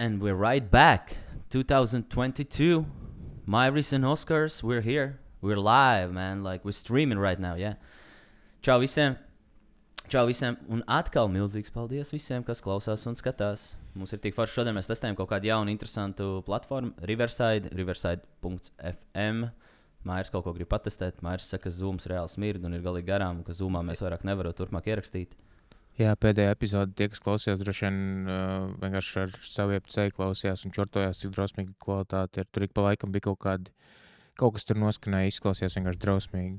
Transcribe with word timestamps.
and 0.00 0.22
we're 0.22 0.34
right 0.34 0.70
back. 0.70 1.16
2022, 1.50 2.86
Myris 3.46 3.92
and 3.92 4.04
Oscars, 4.04 4.62
we're 4.62 4.80
here. 4.80 5.18
We're 5.42 5.60
live, 5.60 6.10
man. 6.10 6.42
Like 6.42 6.64
we're 6.64 6.72
streaming 6.72 7.18
right 7.18 7.38
now, 7.38 7.54
yeah. 7.54 7.74
Čau 8.62 8.78
visiem! 8.80 9.18
Čau 10.08 10.24
visiem! 10.26 10.56
Un 10.72 10.80
atkal 10.88 11.28
milzīgs 11.28 11.68
paldies 11.74 12.14
visiem, 12.14 12.40
kas 12.42 12.64
klausās 12.64 13.04
un 13.06 13.18
skatās. 13.18 13.74
Mums 13.92 14.16
ir 14.16 14.22
tik 14.24 14.36
forši. 14.36 14.62
Šodien 14.62 14.78
mēs 14.78 14.88
testējam 14.88 15.18
kaut 15.20 15.28
kādu 15.34 15.50
jaunu, 15.52 15.68
interesantu 15.68 16.40
platformu, 16.48 16.94
Riverside, 17.04 17.68
riverside.fm. 17.76 19.44
Mairs 20.08 20.32
kaut 20.32 20.46
ko 20.48 20.56
grib 20.56 20.70
patestēt. 20.72 21.20
Mairs 21.20 21.50
saka, 21.52 21.68
ka 21.68 21.76
Zooms 21.76 22.08
reāli 22.08 22.32
smird 22.32 22.64
un 22.64 22.72
ir 22.72 22.84
galīgi 22.84 23.10
garām, 23.12 23.44
ka 23.44 23.52
Zoomā 23.52 23.84
mēs 23.84 24.00
vairāk 24.00 24.24
nevaram 24.24 24.56
turpmāk 24.56 24.88
ierakstīt. 24.88 25.36
Jā, 26.00 26.14
pēdējā 26.16 26.54
epizodē 26.54 26.94
tie, 26.96 27.10
kas 27.12 27.20
klausījās, 27.20 27.58
droši 27.60 27.84
vien 27.84 27.96
uh, 28.24 28.70
vienkārši 28.80 29.18
ar 29.20 29.34
savu 29.44 29.76
ceļu 29.92 30.14
klausījās 30.16 30.64
un 30.64 30.72
čortojās, 30.72 31.20
cik 31.20 31.34
drausmīga 31.34 31.74
kvalitāte 31.84 32.40
ir. 32.40 32.48
Tur 32.48 32.64
ik 32.64 32.72
pa 32.76 32.86
laikam 32.86 33.12
bija 33.12 33.26
kaut, 33.26 33.40
kādi, 33.42 33.74
kaut 34.40 34.54
kas 34.56 34.64
tur 34.64 34.80
noskanēja, 34.80 35.34
izklausījās 35.34 35.76
vienkārši 35.76 36.00
drausmīgi. 36.00 36.56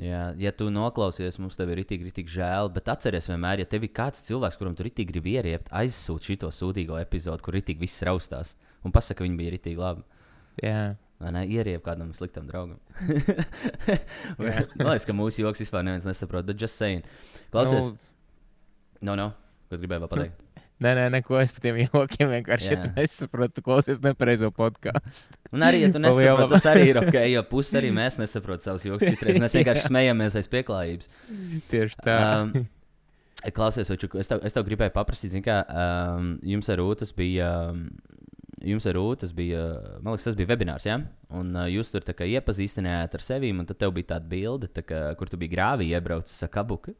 Jā, 0.00 0.22
ja 0.40 0.50
tu 0.56 0.70
noklausies, 0.74 1.36
mums 1.38 1.58
tev 1.58 1.70
ir 1.70 1.84
itīgi, 1.84 2.08
itīgi 2.10 2.32
žēl, 2.38 2.70
bet 2.74 2.88
atceries 2.90 3.28
vienmēr, 3.30 3.60
ja 3.62 3.68
tev 3.70 3.84
ir 3.86 3.92
kāds 3.94 4.24
cilvēks, 4.26 4.56
kuram 4.58 4.74
tur 4.78 4.88
itīgi 4.88 5.12
grib 5.12 5.28
ieriept, 5.30 5.68
aizsūti 5.76 6.34
šo 6.40 6.50
sūdīgo 6.50 6.96
epizodu, 6.98 7.44
kur 7.44 7.60
itīgi 7.60 7.84
viss 7.84 8.02
raustās 8.08 8.56
un 8.82 8.94
pasaka, 8.94 9.20
ka 9.20 9.28
viņi 9.28 9.38
bija 9.38 9.58
itīgi 9.60 9.84
labi. 9.84 10.02
Jā. 10.64 10.94
Vai 11.22 11.30
ne? 11.30 11.44
Ieriept 11.46 11.84
kādam 11.86 12.10
sliktam 12.16 12.48
draugam. 12.48 12.80
Man 14.40 14.66
liekas, 14.66 15.06
ka 15.06 15.14
mūsu 15.14 15.44
joks 15.44 15.62
vispār 15.62 15.86
neviens 15.86 16.08
nesaprot, 16.08 16.48
bet 16.48 16.58
just 16.58 16.80
saying. 16.80 17.06
Klausies, 17.54 17.92
Nu, 17.92 18.13
no, 19.04 19.16
no, 19.18 19.30
ko 19.70 19.80
gribēju 19.80 20.06
vēl 20.06 20.12
pateikt? 20.12 20.42
Nē, 20.82 20.90
nē, 20.98 21.04
neko 21.14 21.36
es 21.38 21.52
par 21.54 21.62
tiem 21.62 21.76
jokiem 21.84 22.32
vienkārši 22.32 22.66
Jā. 22.66 22.74
ja 22.74 22.78
tu 22.82 22.88
nesaprotu, 22.96 23.54
tu 23.56 23.62
klausies 23.64 24.00
nepareizo 24.02 24.50
podkāstu. 24.52 25.38
Un 25.54 25.62
arī, 25.64 25.84
ja 25.84 25.90
tu 25.94 26.00
nesaproti, 26.02 26.48
tas 26.50 26.66
arī 26.66 26.88
ir 26.90 26.98
ok, 26.98 27.18
jo 27.30 27.44
pusi 27.46 27.78
arī 27.78 27.92
mēs 27.94 28.18
nesaprotam 28.18 28.66
savus 28.66 28.86
joks. 28.88 29.06
Citreiz 29.14 29.38
mēs 29.40 29.54
vienkārši 29.54 29.84
smejamies 29.86 30.36
aiz 30.40 30.50
pieklājības. 30.50 31.12
Tieši 31.70 32.00
tā. 32.02 32.18
Um, 32.42 32.66
Klausies, 33.54 33.90
Očuk, 33.92 34.16
es, 34.16 34.28
tev, 34.30 34.40
es 34.46 34.56
tev 34.56 34.64
gribēju 34.66 34.92
paprasīt, 34.94 35.36
kā 35.44 35.60
um, 35.68 36.34
jums 36.48 36.70
ar 36.72 36.80
Rūtas 36.82 37.14
bija. 37.16 37.54
Um, 37.70 37.86
Jums 38.64 38.86
ar 38.88 38.94
Rūtas 38.96 39.34
bija, 39.36 39.58
man 40.00 40.14
liekas, 40.14 40.24
tas 40.24 40.36
bija 40.38 40.48
webinārs, 40.48 40.86
ja? 40.86 40.94
un 41.36 41.50
uh, 41.52 41.66
jūs 41.68 41.90
tur 41.92 42.06
iepazīstinājāt 42.06 43.16
ar 43.18 43.20
sevi, 43.20 43.50
un 43.52 43.66
tad 43.68 43.76
tev 43.82 43.92
bija 43.92 44.14
tāda 44.14 44.30
bilde, 44.30 44.70
tā 44.72 44.80
kā, 44.86 45.00
kur 45.20 45.28
tu 45.28 45.36
biji 45.36 45.52
grāvī 45.52 45.90
iebraucis 45.90 46.46
ar 46.46 46.52
kabuku. 46.54 46.94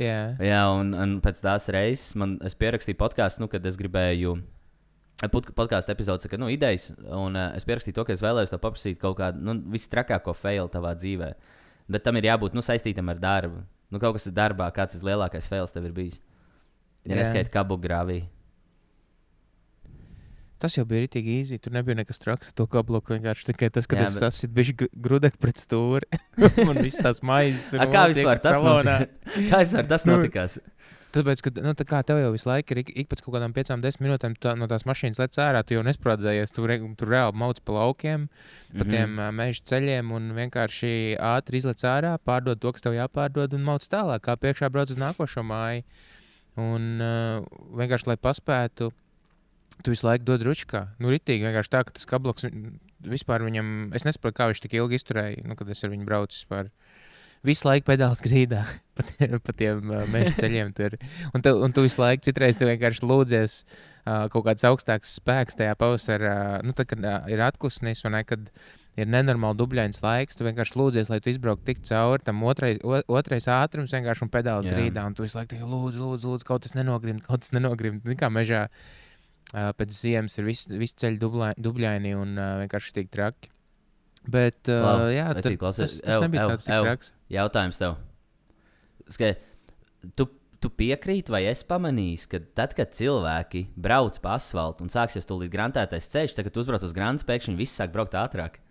Jā, 0.00 0.34
Jā, 0.42 0.62
un, 0.74 0.90
un 0.98 1.18
pēc 1.22 1.38
tās 1.44 1.68
reizes 1.72 2.16
man 2.18 2.36
es 2.46 2.56
pierakstīju 2.58 2.98
podkāstu, 2.98 3.44
nu, 3.44 3.48
kad 3.52 3.64
es 3.66 3.78
gribēju. 3.78 4.34
Podkāstu 5.30 5.94
epizodes, 5.94 6.26
kad 6.28 6.42
nu, 6.42 6.48
idejas, 6.50 6.90
un 7.06 7.38
uh, 7.38 7.52
es 7.54 7.64
pierakstīju 7.68 7.96
to, 8.00 8.04
ka 8.08 8.16
es 8.16 8.22
vēlējos 8.24 8.50
tev 8.50 8.60
paprasīt 8.64 8.98
kaut 9.00 9.16
kādu 9.20 9.44
nu, 9.46 9.54
visstrakāko 9.72 10.34
failu 10.36 10.66
tavā 10.72 10.92
dzīvē. 10.98 11.30
Bet 11.94 12.04
tam 12.04 12.18
ir 12.18 12.26
jābūt 12.32 12.56
nu, 12.56 12.64
saistītam 12.64 13.12
ar 13.12 13.20
darbu. 13.22 13.62
Nu, 13.94 14.00
kaut 14.02 14.16
kas 14.16 14.26
ir 14.26 14.34
darbā, 14.34 14.66
kāds 14.74 14.98
ir 14.98 15.06
lielākais 15.06 15.46
fails 15.48 15.72
tev 15.72 15.86
ir 15.86 15.94
bijis. 15.94 16.18
Ja 17.06 17.20
kā 17.52 17.62
būtu 17.68 17.84
grāvī. 17.84 18.22
Tas 20.64 20.78
jau 20.80 20.86
bija 20.88 21.04
rītīgi 21.04 21.36
īsi. 21.42 21.60
Tur 21.62 21.76
nebija 21.76 22.00
nekas 22.00 22.18
traks 22.24 22.54
to 22.56 22.66
kabloku. 22.72 23.14
Vienkārši 23.18 23.50
tikai 23.52 23.68
tas, 23.76 23.86
ka 23.90 24.00
Jā, 24.00 24.08
es 24.08 24.16
bet- 24.18 24.26
sasitu 24.26 24.52
bišķi 24.56 24.90
grudek 25.06 25.36
pret 25.38 25.60
stūri. 25.60 26.08
Man 26.68 26.80
viss 26.82 26.98
tās 27.04 27.20
maizes. 27.22 27.74
A, 27.76 27.86
kā 27.92 28.08
vispār 28.10 28.40
tas 28.42 28.56
salonā. 28.58 28.98
notika? 29.04 29.48
Kā 29.52 29.62
vispār 29.66 29.88
tas 29.94 30.08
Nu, 30.08 30.16
notikās? 30.18 30.58
Tāpēc, 31.14 31.40
ka 31.46 31.50
nu, 31.62 31.70
tā 31.78 32.00
tev 32.02 32.18
jau 32.18 32.30
visu 32.34 32.48
laiku 32.50 32.74
ir 32.74 32.78
ik, 32.80 32.88
ik 33.04 33.06
pēc 33.06 33.20
kaut 33.22 33.36
kādām 33.36 33.52
piecām, 33.54 33.78
desmit 33.84 34.08
minūtēm 34.08 34.32
tā, 34.42 34.56
no 34.58 34.66
tās 34.66 34.82
mašīnas 34.82 35.20
lec 35.22 35.36
ārā, 35.38 35.60
tu 35.62 35.76
jau 35.76 35.84
nesprādzējies. 35.86 36.50
Tu, 36.56 36.64
re, 36.66 36.80
tu 36.98 37.06
reāli 37.06 37.36
mauc 37.38 37.60
pa 37.62 37.76
laukiem, 37.76 38.24
pa 38.72 38.80
Mhm. 38.82 38.90
tiem 38.90 39.14
uh, 39.22 39.28
meža 39.30 39.62
ceļiem 39.70 40.10
un 40.16 40.26
vienkārši 40.34 40.90
ātri 41.22 41.60
izlec 41.62 41.84
ārā, 41.86 42.16
pārdod 42.18 42.58
to, 42.58 42.72
kas 42.74 42.82
tev 42.82 42.96
jāpārdod 42.98 43.54
un 43.54 43.62
mauc 43.62 43.86
tālāk, 43.86 44.24
kā 44.26 44.34
priekšā 44.42 44.72
brauc 44.74 44.90
uz 44.90 44.98
nākošo 44.98 45.46
māju. 45.46 45.86
Un 46.58 46.90
uh, 46.98 47.46
vienkārši, 47.78 48.10
lai 48.10 48.18
paspētu, 48.18 48.90
tu 49.82 49.94
visu 49.94 50.06
laiku 50.06 50.26
dod 50.28 50.44
ručkā. 50.46 50.86
Nu, 51.02 51.10
ritīgi 51.12 51.46
vienkārši 51.46 51.72
tā, 51.72 51.82
ka 51.86 51.94
tas 51.96 52.06
kabloks 52.08 52.46
mm, 52.48 52.76
vispār 53.10 53.44
viņam, 53.46 53.70
es 53.96 54.06
nesaprotu, 54.06 54.38
kā 54.38 54.50
viņš 54.50 54.62
tik 54.64 54.76
ilgi 54.78 55.00
izturēja, 55.00 55.46
nu, 55.48 55.56
kad 55.58 55.72
es 55.72 55.82
ar 55.84 55.92
viņu 55.94 56.06
braucu 56.08 56.36
vispār. 56.36 56.70
Visu 57.44 57.68
laiku 57.68 57.90
pedāls 57.90 58.22
grīdā 58.24 58.62
pa 58.96 59.04
tiem, 59.08 59.34
pa 59.44 59.52
tiem 59.56 59.90
uh, 59.90 60.06
meža 60.12 60.32
ceļiem. 60.38 60.70
Tur. 60.76 60.96
Un, 61.34 61.42
tu, 61.44 61.52
un 61.66 61.74
tu 61.76 61.84
visu 61.84 62.00
laiku, 62.00 62.24
citreiz 62.24 62.56
tu 62.60 62.68
vienkārši 62.68 63.04
lūdzies 63.04 63.58
uh, 63.64 64.30
kaut 64.32 64.46
kāds 64.46 64.64
augstāks 64.64 65.18
spēks 65.18 65.58
tajā 65.58 65.74
pavasarā, 65.80 66.38
uh, 66.54 66.64
nu, 66.64 66.72
tad, 66.76 66.88
kad 66.94 67.04
uh, 67.04 67.20
ir 67.28 67.44
atkusnis 67.44 68.00
un 68.08 68.16
ne, 68.16 68.24
kad 68.24 68.48
ir 68.96 69.10
nenormāli 69.10 69.58
dubļains 69.60 70.00
laiks. 70.00 70.38
Tu 70.38 70.46
vienkārši 70.46 70.78
lūdzies, 70.80 71.12
lai 71.12 71.20
tu 71.20 71.34
izbrauktu 71.34 71.66
tik 71.68 71.84
cauri 71.84 72.24
tam 72.24 72.40
otrais, 72.48 72.80
otrais 73.12 73.50
ātrums, 73.50 73.92
vienkārši 73.92 74.24
un 74.24 74.32
pedāls 74.32 74.70
Jā. 74.70 74.78
grīdā. 74.78 75.04
Un 75.04 75.18
tu 75.18 75.26
visu 75.26 75.36
laiku 75.36 75.52
tikai 75.52 75.68
lūdzu, 75.68 76.00
lūdzu, 76.00 76.30
lūdzu, 76.30 76.48
kaut 76.48 76.64
kas 76.64 76.78
nenogrimt, 76.78 77.26
kaut 77.26 77.44
kas 77.44 77.52
nenogrimt. 77.52 78.06
Zini, 78.06 78.16
kā 78.20 78.30
mežā 78.32 78.68
uh, 78.70 78.92
pēc 79.52 79.90
ziemas 79.92 80.38
ir 80.38 80.44
viss 80.48 80.68
vis 80.70 80.94
ceļi 80.94 81.18
dublai- 81.20 81.54
dubļaini 81.60 82.14
un 82.16 82.34
vienkārši 82.64 82.92
tik 83.00 83.10
traki. 83.14 83.50
Bet, 84.24 84.62
Klau, 84.64 85.10
jā, 85.12 85.26
klausies, 85.60 85.98
tas, 85.98 86.00
tas 86.00 86.14
ev, 86.16 86.22
nebija 86.24 86.46
ev, 86.46 86.54
tāds 86.54 86.68
ev. 86.72 86.86
traks. 86.86 87.10
Jautājums 87.30 87.76
tev. 87.82 87.96
Skai, 89.12 89.34
tu, 90.16 90.24
tu 90.64 90.70
piekrīti, 90.72 91.28
vai 91.28 91.42
es 91.50 91.60
pamanīju, 91.68 92.22
ka 92.32 92.40
tad, 92.56 92.72
kad 92.78 92.94
cilvēki 92.96 93.66
brauc 93.76 94.16
pa 94.24 94.38
asfaltam 94.38 94.86
un 94.88 94.94
sāksies 94.94 95.28
tūlīt 95.28 95.52
grantētais 95.52 96.08
ceļš, 96.08 96.38
tad, 96.38 96.48
kad 96.48 96.56
uzbrauc 96.62 96.86
uz 96.88 96.94
grantu, 96.96 97.26
pēkšņi 97.28 97.56
viss 97.58 97.76
sāk 97.76 97.92
braukt 97.92 98.16
ātrāk. 98.16 98.62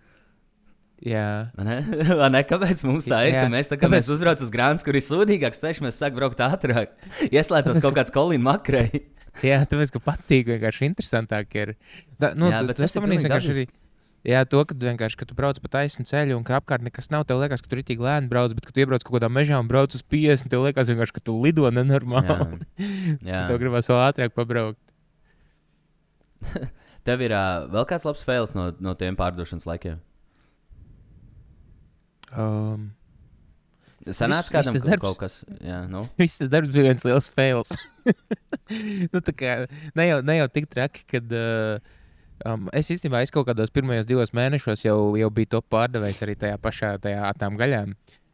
Jā, 1.03 1.51
Vai 1.57 1.65
Ne? 1.67 1.77
Vai 2.21 2.29
ne? 2.31 2.41
Kāpēc 2.47 2.81
mums 2.87 3.05
tā 3.11 3.25
ir? 3.27 3.33
Jā, 3.35 3.45
Ka 3.45 3.51
mēs, 3.53 3.67
tā, 3.69 3.75
kā 3.77 3.85
tāpēc- 3.85 4.07
mēs 4.07 4.09
uzbraucam 4.15 4.45
uz 4.47 4.51
grāmatas, 4.55 4.85
kur 4.87 4.95
ir 4.97 5.03
sūdīgāks 5.03 5.59
ceļš, 5.61 5.81
mēs 5.83 5.97
sākam 5.99 6.21
braukt 6.21 6.39
ātrāk. 6.45 6.93
Ieslēdzas 7.29 7.81
kaut 7.83 7.97
kāds 7.97 8.13
kolīna 8.15 8.45
makrei. 8.55 9.03
jā 9.51 9.61
tāpēc, 9.69 9.93
ka 9.95 10.01
patīk, 10.03 10.51
vienkārši 10.53 10.89
interesantāk 10.91 11.55
ir. 11.57 11.73
Da, 12.19 12.33
nu, 12.37 12.51
Jā, 12.53 12.61
tu- 12.61 12.69
bet 12.71 12.79
tu 12.79 12.85
tas 12.85 12.95
ir 12.95 13.05
pilnīgi 13.05 13.25
vienkārši 13.27 13.55
arī. 13.55 13.65
Jā, 14.23 14.45
to, 14.47 14.61
ka 14.63 14.71
tu 14.71 14.87
vienkārši, 14.87 15.17
kad 15.19 15.27
tu 15.27 15.35
brauc 15.35 15.57
pa 15.59 15.67
taisnu 15.67 16.05
ceļu 16.07 16.37
un 16.37 16.45
apkārt 16.55 16.85
nekas 16.85 17.09
nav, 17.11 17.25
tev 17.27 17.41
liekas, 17.41 17.59
ka 17.59 17.67
ir 17.75 17.81
tik 17.83 17.99
lēni 17.99 18.31
brauc, 18.31 18.53
bet, 18.55 18.63
kad 18.63 18.77
tu 18.77 18.79
iebrauc 18.79 19.03
kaut 19.03 19.17
kādā 19.17 19.27
mežā 19.27 19.57
un 19.59 19.67
brauc 19.67 19.91
uz 19.91 19.99
50, 19.99 20.47
tev 20.47 20.63
liekas 20.63 20.87
vienkārši, 20.87 21.15
ka 21.17 21.23
tu 21.27 21.35
lido 21.43 21.67
nenormāli. 21.67 22.61
Jā. 23.19 23.41
Tev 23.51 23.59
gribas 23.59 23.89
vēl 23.91 23.99
ātrāk 24.05 24.31
pabraukt. 24.37 24.79
Tev 27.07 27.19
ir 27.25 27.35
uh, 27.35 27.67
vēl 27.73 27.83
kāds 27.89 28.07
labs 28.07 28.23
fails 28.23 28.55
no, 28.55 28.69
no 28.79 28.95
tiem 28.95 29.19
pārdošanas 29.19 29.67
laikiem. 29.67 29.99
Um, 32.31 32.93
Sanāca 34.11 34.49
Viss- 34.49 34.53
kādam 34.53 34.77
kaut, 34.77 34.87
darbs. 34.89 35.03
kaut 35.05 35.19
kas. 35.21 35.39
Jā, 35.63 35.81
nu. 35.89 36.05
Viss 36.21 36.41
tas 36.41 36.51
darbs 36.51 36.73
bija 36.75 36.91
viens 36.91 37.05
liels 37.07 37.29
fails. 37.31 37.73
nu, 39.13 39.23
kā, 39.31 39.57
ne, 39.95 40.07
jau, 40.09 40.21
ne 40.25 40.39
jau 40.41 40.47
tik 40.59 40.71
traki, 40.71 41.05
kad. 41.15 41.31
Uh, 41.31 41.99
Um, 42.43 42.65
es 42.75 42.89
īstenībā 42.91 43.21
es 43.23 43.31
kaut 43.31 43.45
kādos 43.47 43.71
pirmajos 43.71 44.07
divos 44.09 44.33
mēnešos 44.35 44.81
jau, 44.83 44.97
jau 45.15 45.29
biju 45.31 45.51
to 45.53 45.61
pārdevējs 45.71 46.23
arī 46.25 46.33
tajā 46.41 46.57
pašā 46.59 46.89
tajā 47.03 47.29
tām 47.39 47.55
gaļām. 47.59 47.93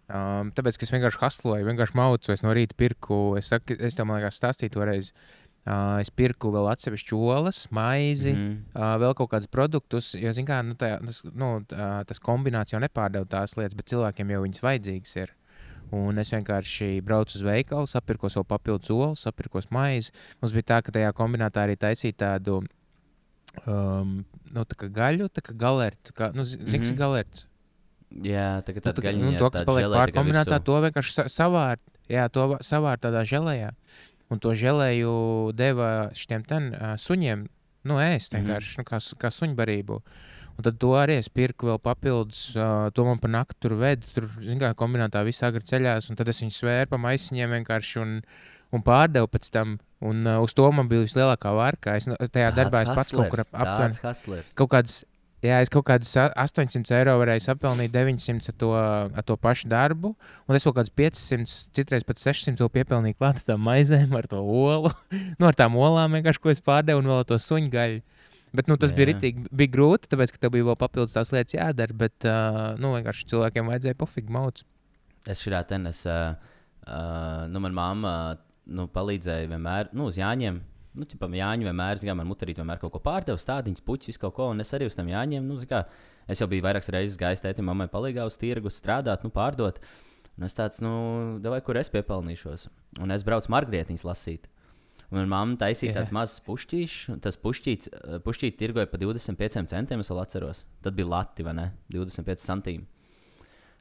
Um, 0.09 0.49
tāpēc, 0.57 0.79
ka 0.79 0.87
es 0.87 0.93
vienkārši 0.95 1.21
hasloju, 1.21 1.67
vienkārši 1.67 1.97
maucu, 1.99 2.31
es 2.33 2.41
no 2.41 2.55
rīta 2.57 2.73
pirku, 2.79 3.19
es, 3.37 3.51
saku, 3.51 3.77
es 3.77 3.97
man 4.01 4.17
liekas, 4.17 4.39
stāstīju 4.41 4.73
toreiz. 4.79 5.11
Uh, 5.69 5.99
es 6.01 6.09
pirku 6.09 6.49
vēl 6.55 6.71
atsevišķu 6.71 7.19
olas, 7.29 7.65
maizi, 7.75 8.31
mm. 8.31 8.53
Uh, 8.73 8.95
vēl 9.03 9.13
kaut 9.19 9.29
kādus 9.35 9.51
produktus. 9.51 10.15
Jo, 10.17 10.31
zin 10.33 10.47
kā, 10.47 10.63
nu, 10.65 10.73
tā, 10.79 10.95
tas, 11.03 11.19
nu, 11.29 11.51
tā, 11.69 11.91
tas 12.09 12.23
kombināts 12.23 12.73
jau 12.73 12.81
nepārdeva 12.81 13.27
tās 13.29 13.53
lietas, 13.59 13.77
bet 13.77 13.91
cilvēkiem 13.91 14.33
jau 14.33 14.41
viņas 14.47 14.65
vajadzīgas 14.65 15.17
ir. 15.19 15.35
Un 15.91 16.17
es 16.21 16.29
vienkārši 16.31 17.01
braucu 17.01 17.35
uz 17.35 17.41
veikalu, 17.41 17.87
sapirkos 17.89 18.35
vēl 18.37 18.45
papildus 18.45 18.89
olas, 18.93 19.19
sapirkos 19.25 19.71
maizi. 19.73 20.11
Mums 20.41 20.53
bija 20.53 20.63
tā, 20.63 20.81
ka 20.85 20.91
tajā 20.91 21.11
kombinātā 21.17 21.63
arī 21.65 21.75
taisīja 21.81 22.13
tādu 22.13 22.59
um, 23.65 24.19
nu, 24.53 24.65
tā 24.69 24.89
gaļu, 24.93 25.29
tā 25.33 25.41
kā 25.45 25.55
galertu. 25.57 26.13
Kā, 26.13 26.31
nu, 26.35 26.43
zi- 26.45 26.57
zini, 26.61 26.79
kas 26.83 26.89
Mhm. 26.89 26.93
ir 26.93 26.99
galerts? 26.99 27.45
Jā, 28.23 28.63
tā 28.65 28.73
kā 28.73 28.81
Nu, 28.85 28.91
tā 28.93 29.01
kā- 29.01 29.09
gaļa. 29.13 29.17
nu, 29.31 29.37
to, 29.37 29.49
kas 29.49 29.61
paliek 29.65 29.85
pāri 29.93 30.13
kombinātā, 30.13 30.63
to 30.63 30.73
vienkārši 30.81 31.11
sa 31.13 31.23
savārt, 31.29 31.79
jā, 32.09 32.29
to 32.31 32.57
savārt 32.61 33.01
tādā 33.01 33.21
žēlējā. 33.25 33.71
Un 34.31 34.39
to 34.39 34.49
žēlēju 34.49 35.55
deva 35.55 36.11
šiem 36.13 36.45
ten 36.45 36.73
uh, 36.73 36.93
suņiem, 36.97 37.47
nu, 37.85 37.93
ēst 37.95 38.33
Mhm. 38.33 38.45
vienkārši, 38.45 38.77
mm 38.77 38.77
-hmm. 38.77 38.77
nu, 38.77 38.83
kā, 38.83 39.17
kā 39.17 39.29
suņbarību. 39.29 40.01
Un 40.59 40.65
tad 40.65 40.75
to 40.81 40.91
arī 40.99 41.15
es 41.21 41.29
pirku 41.31 41.69
vēl 41.69 41.77
papildus, 41.79 42.49
uh, 42.57 42.89
to 42.91 43.05
man 43.07 43.21
pa 43.23 43.29
nakti 43.31 43.55
tur 43.63 43.77
ved, 43.79 44.03
tur, 44.11 44.25
zin 44.43 44.59
kā, 44.59 44.73
kombinātā 44.75 45.21
viss 45.23 45.45
agri 45.47 45.63
ceļās, 45.63 46.09
un 46.11 46.19
tad 46.19 46.27
es 46.27 46.41
viņu 46.43 46.51
svēru 46.51 46.89
pa 46.91 46.99
maisiņiem 46.99 47.53
vienkārši 47.55 48.01
un, 48.03 48.17
un 48.75 48.83
pārdevu 48.83 49.29
pēc 49.31 49.47
tam. 49.55 49.77
Un 50.03 50.27
uh, 50.27 50.41
uz 50.43 50.51
to 50.55 50.67
man 50.75 50.91
bija 50.91 51.05
vislielākā 51.05 51.53
vārka. 51.55 51.95
Es 51.99 52.09
nu, 52.11 52.19
tajā 52.19 52.51
darbā 52.57 52.83
es 52.83 52.91
pats 52.91 53.15
kaut 53.15 53.31
kur 53.31 53.45
ap- 53.45 53.55
aptuveni 53.55 53.95
aptuveni. 54.11 54.43
kaut 54.59 54.73
kādas 54.75 54.99
Jā, 55.39 55.61
es 55.63 55.69
kaut 55.71 55.85
kādus 55.87 56.09
800 56.19 56.91
eiro 56.97 57.13
varēju 57.21 57.45
sapelnīt, 57.45 57.93
900 57.93 58.49
ar 58.51 58.55
to, 58.59 58.71
ar 58.75 59.23
to 59.23 59.37
pašu 59.39 59.69
darbu. 59.71 60.11
Un 60.51 60.57
es 60.57 60.65
kaut 60.67 60.75
kādus 60.75 60.91
500, 60.91 61.53
citreiz 61.77 62.03
pat 62.03 62.19
600 62.19 62.59
vēl 62.59 62.71
piepelnīju 62.73 63.15
klāt 63.15 63.39
tam 63.47 63.63
maizēm 63.63 64.17
ar 64.19 64.27
to 64.27 64.41
olu. 64.43 64.91
nu, 65.39 65.47
ar 65.47 65.55
tām 65.55 65.79
olām 65.79 66.17
vienkārši, 66.17 66.43
ko 66.43 66.51
es 66.51 66.59
pārdevu, 66.59 66.99
un 66.99 67.07
vēl 67.07 67.21
ar 67.23 67.29
to 67.29 67.39
suņu 67.39 67.71
gaļu. 67.71 68.03
Bet 68.55 68.69
nu, 68.71 68.79
tas 68.81 68.93
Jā. 68.93 68.97
bija, 68.97 69.11
ritīgi, 69.11 69.45
bija 69.53 69.73
grūti, 69.75 70.09
tāpēc, 70.09 70.33
ka 70.33 70.41
tev 70.41 70.55
bija 70.55 70.65
vēl 70.71 70.79
papildus 70.79 71.13
tās 71.17 71.33
lietas 71.35 71.53
jādara. 71.53 71.95
Bet 72.05 72.25
uh, 72.25 72.61
nu, 72.81 72.95
vienkārši 72.97 73.29
cilvēkiem 73.29 73.69
vajadzēja 73.69 73.99
pofīgi 73.99 74.33
mauts. 74.33 74.65
Es 75.29 75.43
šajā 75.45 75.61
tenis, 75.69 76.01
uh, 76.09 76.33
uh, 76.87 77.45
nu, 77.51 77.61
manā 77.61 77.77
mamā 77.77 78.15
nu, 78.69 78.87
palīdzēja 78.93 79.49
vienmēr 79.51 79.93
nu, 79.93 80.09
uz 80.09 80.17
Jāņiem 80.17 80.61
nu, 80.97 81.07
ķipam, 81.09 81.35
Jāņa 81.37 81.67
vienmēr, 81.69 81.99
zinām, 82.01 82.19
man 82.21 82.29
mutarīt 82.29 82.59
vienmēr 82.59 82.79
kaut 82.81 82.93
ko 82.95 83.01
pārdeva, 83.03 83.39
stādiņas, 83.39 83.83
puķis, 83.85 84.19
kaut 84.21 84.35
ko, 84.37 84.49
un 84.53 84.63
es 84.63 84.73
arī 84.75 84.89
uz 84.89 84.97
tiem 84.97 85.11
Jāņiem, 85.11 85.45
nu, 85.47 85.57
kā, 85.69 85.83
es 86.29 86.41
jau 86.41 86.49
biju 86.51 86.65
vairākas 86.65 86.91
reizes 86.95 87.19
gājis 87.19 87.43
tētim, 87.45 87.67
mammai 87.69 87.89
palīgā 87.91 88.25
uz 88.27 88.37
tirgu 88.41 88.71
strādāt, 88.73 89.25
nu, 89.25 89.33
pārdot. 89.33 89.81
Un 90.39 90.47
es 90.47 90.55
tāds, 90.55 90.79
nu, 90.83 90.93
vai 91.43 91.59
kur 91.65 91.77
es 91.79 91.91
piepelnīšos? 91.91 92.69
Un 93.03 93.11
es 93.11 93.25
braucu 93.27 93.51
margrietiņas 93.51 94.05
lasīt. 94.07 94.47
Un 95.09 95.25
mamma 95.25 95.57
taisīja 95.57 95.89
yeah. 95.89 95.97
tāds 95.97 96.13
mazs 96.13 96.37
pušķīšs, 96.45 97.15
tas 97.25 97.37
pušķīts, 97.41 97.89
pušķīti 98.25 98.59
tirgoja 98.59 98.89
par 98.91 99.01
25 99.01 99.65
centiem, 99.71 100.03
es 100.03 100.11
vēl 100.11 100.21
atceros. 100.21 100.63
Tad 100.85 100.97
bija 100.97 101.09
lati, 101.09 101.45
vai 101.47 101.55
ne? 101.57 101.67
25 101.95 102.45
centīmi. 102.45 102.85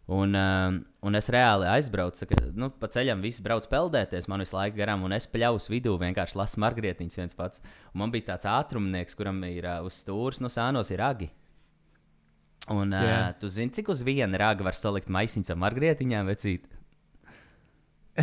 Un, 0.08 0.32
uh, 0.32 0.72
un 1.04 1.19
es 1.19 1.26
reāli 1.28 1.66
aizbraucu, 1.69 2.25
ka 2.30 2.36
nu, 2.56 2.70
pa 2.80 2.88
ceļam 2.88 3.20
viss 3.20 3.42
brauc 3.44 3.66
peldēties, 3.69 4.25
man 4.32 4.40
visu 4.40 4.56
laiku 4.56 4.78
garām, 4.78 5.02
un 5.04 5.12
es 5.12 5.28
pļaus 5.28 5.69
vidū 5.69 5.92
vienkārši 6.00 6.38
lasu 6.40 6.62
margrietiņus 6.64 7.19
viens 7.20 7.36
pats. 7.36 7.60
Un 7.92 8.00
man 8.06 8.14
bija 8.14 8.30
tāds 8.30 8.48
ātrumnieks, 8.48 9.19
kuram 9.19 9.42
ir 9.44 9.69
uh, 9.69 9.82
uz 9.84 10.00
stūres 10.00 10.40
no 10.40 10.48
sānos 10.48 10.88
ir 10.94 11.02
ragi. 11.04 11.28
Un 12.72 12.96
uh, 12.96 13.04
yeah. 13.04 13.28
tu 13.36 13.52
zini, 13.52 13.75
cik 13.76 13.92
uz 13.92 14.00
viena 14.04 14.40
raga 14.40 14.64
var 14.64 14.76
salikt 14.76 15.12
maisiņu 15.12 15.52
ar 15.52 15.60
margrietiņām, 15.66 16.32
vecīt? 16.32 16.64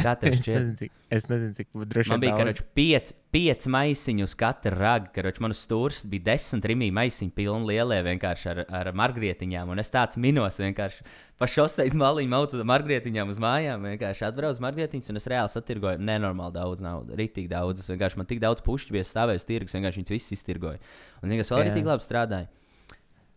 Kā 0.04 0.14
tev 0.20 0.36
šķiet? 0.40 0.84
es 1.14 1.28
nezinu, 1.30 1.56
cik, 1.56 1.70
droši 1.88 2.12
man 2.12 2.22
bija 2.24 2.36
karoči, 2.38 2.64
piec, 2.76 3.12
piec 3.34 3.68
maisiņu 3.72 4.26
uz 4.28 4.34
katru 4.40 4.74
ragu. 4.76 5.12
Karoči, 5.16 5.44
man 5.44 5.56
uz 5.56 5.62
stūres 5.64 6.02
bija 6.10 6.26
desmit 6.32 6.68
rīmī 6.72 6.90
maisiņu, 6.96 7.34
pilni 7.36 7.70
lielie 7.72 8.00
vienkārši 8.06 8.50
ar, 8.52 8.62
ar 8.82 8.90
margrietiņām. 8.98 9.72
Un 9.72 9.84
es 9.84 9.94
tāds 9.94 10.20
minos 10.22 10.60
vienkārši 10.62 11.06
pa 11.40 11.50
šoseis 11.52 11.96
maliņu 12.00 12.32
maucu 12.32 12.60
ar 12.60 12.70
margrietiņām 12.74 13.32
uz 13.34 13.40
mājām. 13.44 13.88
Vienkārši 13.92 14.28
atbraucu 14.30 14.66
margrietiņus 14.66 15.14
un 15.14 15.22
es 15.22 15.30
reāli 15.32 15.54
satirgoju 15.54 16.04
nenormāli 16.04 16.58
daudz 16.58 16.84
naudas. 16.86 17.16
Rītīgi 17.20 17.52
daudz. 17.52 17.84
Es 17.84 17.92
vienkārši 17.94 18.22
man 18.22 18.30
tik 18.32 18.44
daudz 18.44 18.66
pušķi 18.66 18.98
bija 18.98 19.08
stāvējis 19.08 19.48
tirgus, 19.48 19.78
vienkārši 19.78 20.04
viņus 20.04 20.16
visus 20.18 20.36
iztirgoju. 20.40 20.84
Un 21.22 21.32
zini, 21.32 21.42
kas 21.44 21.54
vēl 21.54 21.68
rītīgi 21.70 21.92
labi 21.92 22.08
strādāja? 22.08 22.52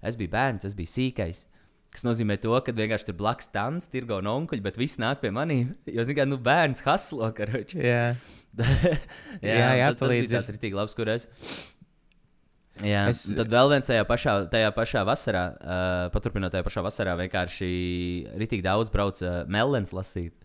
Es 0.02 0.18
biju 0.18 0.30
bērns, 0.34 0.66
es 0.68 0.76
biju 0.78 0.90
sīkais. 0.92 1.46
Tas 1.88 2.04
nozīmē, 2.04 2.36
to, 2.40 2.52
ka 2.62 2.74
vienkārši 2.76 3.08
tur 3.08 3.16
blakus 3.18 3.48
tāds 3.50 3.88
tirgo 3.90 4.20
no 4.24 4.34
onkuļa, 4.42 4.64
bet 4.66 4.76
viss 4.78 5.00
nāk 5.00 5.22
pie 5.22 5.32
maniem. 5.34 5.72
Jo, 5.88 6.04
zinām, 6.06 6.34
nu, 6.34 6.38
bērns 6.44 6.84
haslo 6.84 7.30
karoči. 7.34 7.80
Jā, 7.80 8.12
jā, 9.40 9.56
jā, 9.56 9.72
jā 9.80 9.88
tas 9.96 10.12
bija 10.12 10.30
tāds 10.36 10.52
rītīgi 10.54 10.78
labs, 10.78 10.94
kur 10.98 11.10
es. 11.14 11.26
Jā, 12.84 13.08
es... 13.10 13.24
tad 13.34 13.50
vēl 13.50 13.72
viens 13.72 13.88
tajā 13.88 14.04
pašā, 14.06 14.34
tajā 14.52 14.68
pašā 14.76 15.02
vasarā, 15.08 15.44
uh, 15.56 16.02
paturpinot 16.14 16.52
tajā 16.54 16.66
pašā 16.66 16.84
vasarā, 16.86 17.16
vienkārši 17.18 17.70
rītīgi 18.38 18.66
daudz 18.68 18.92
brauca 18.94 19.26
uh, 19.26 19.40
melnēs 19.50 19.90
lasīt. 19.96 20.36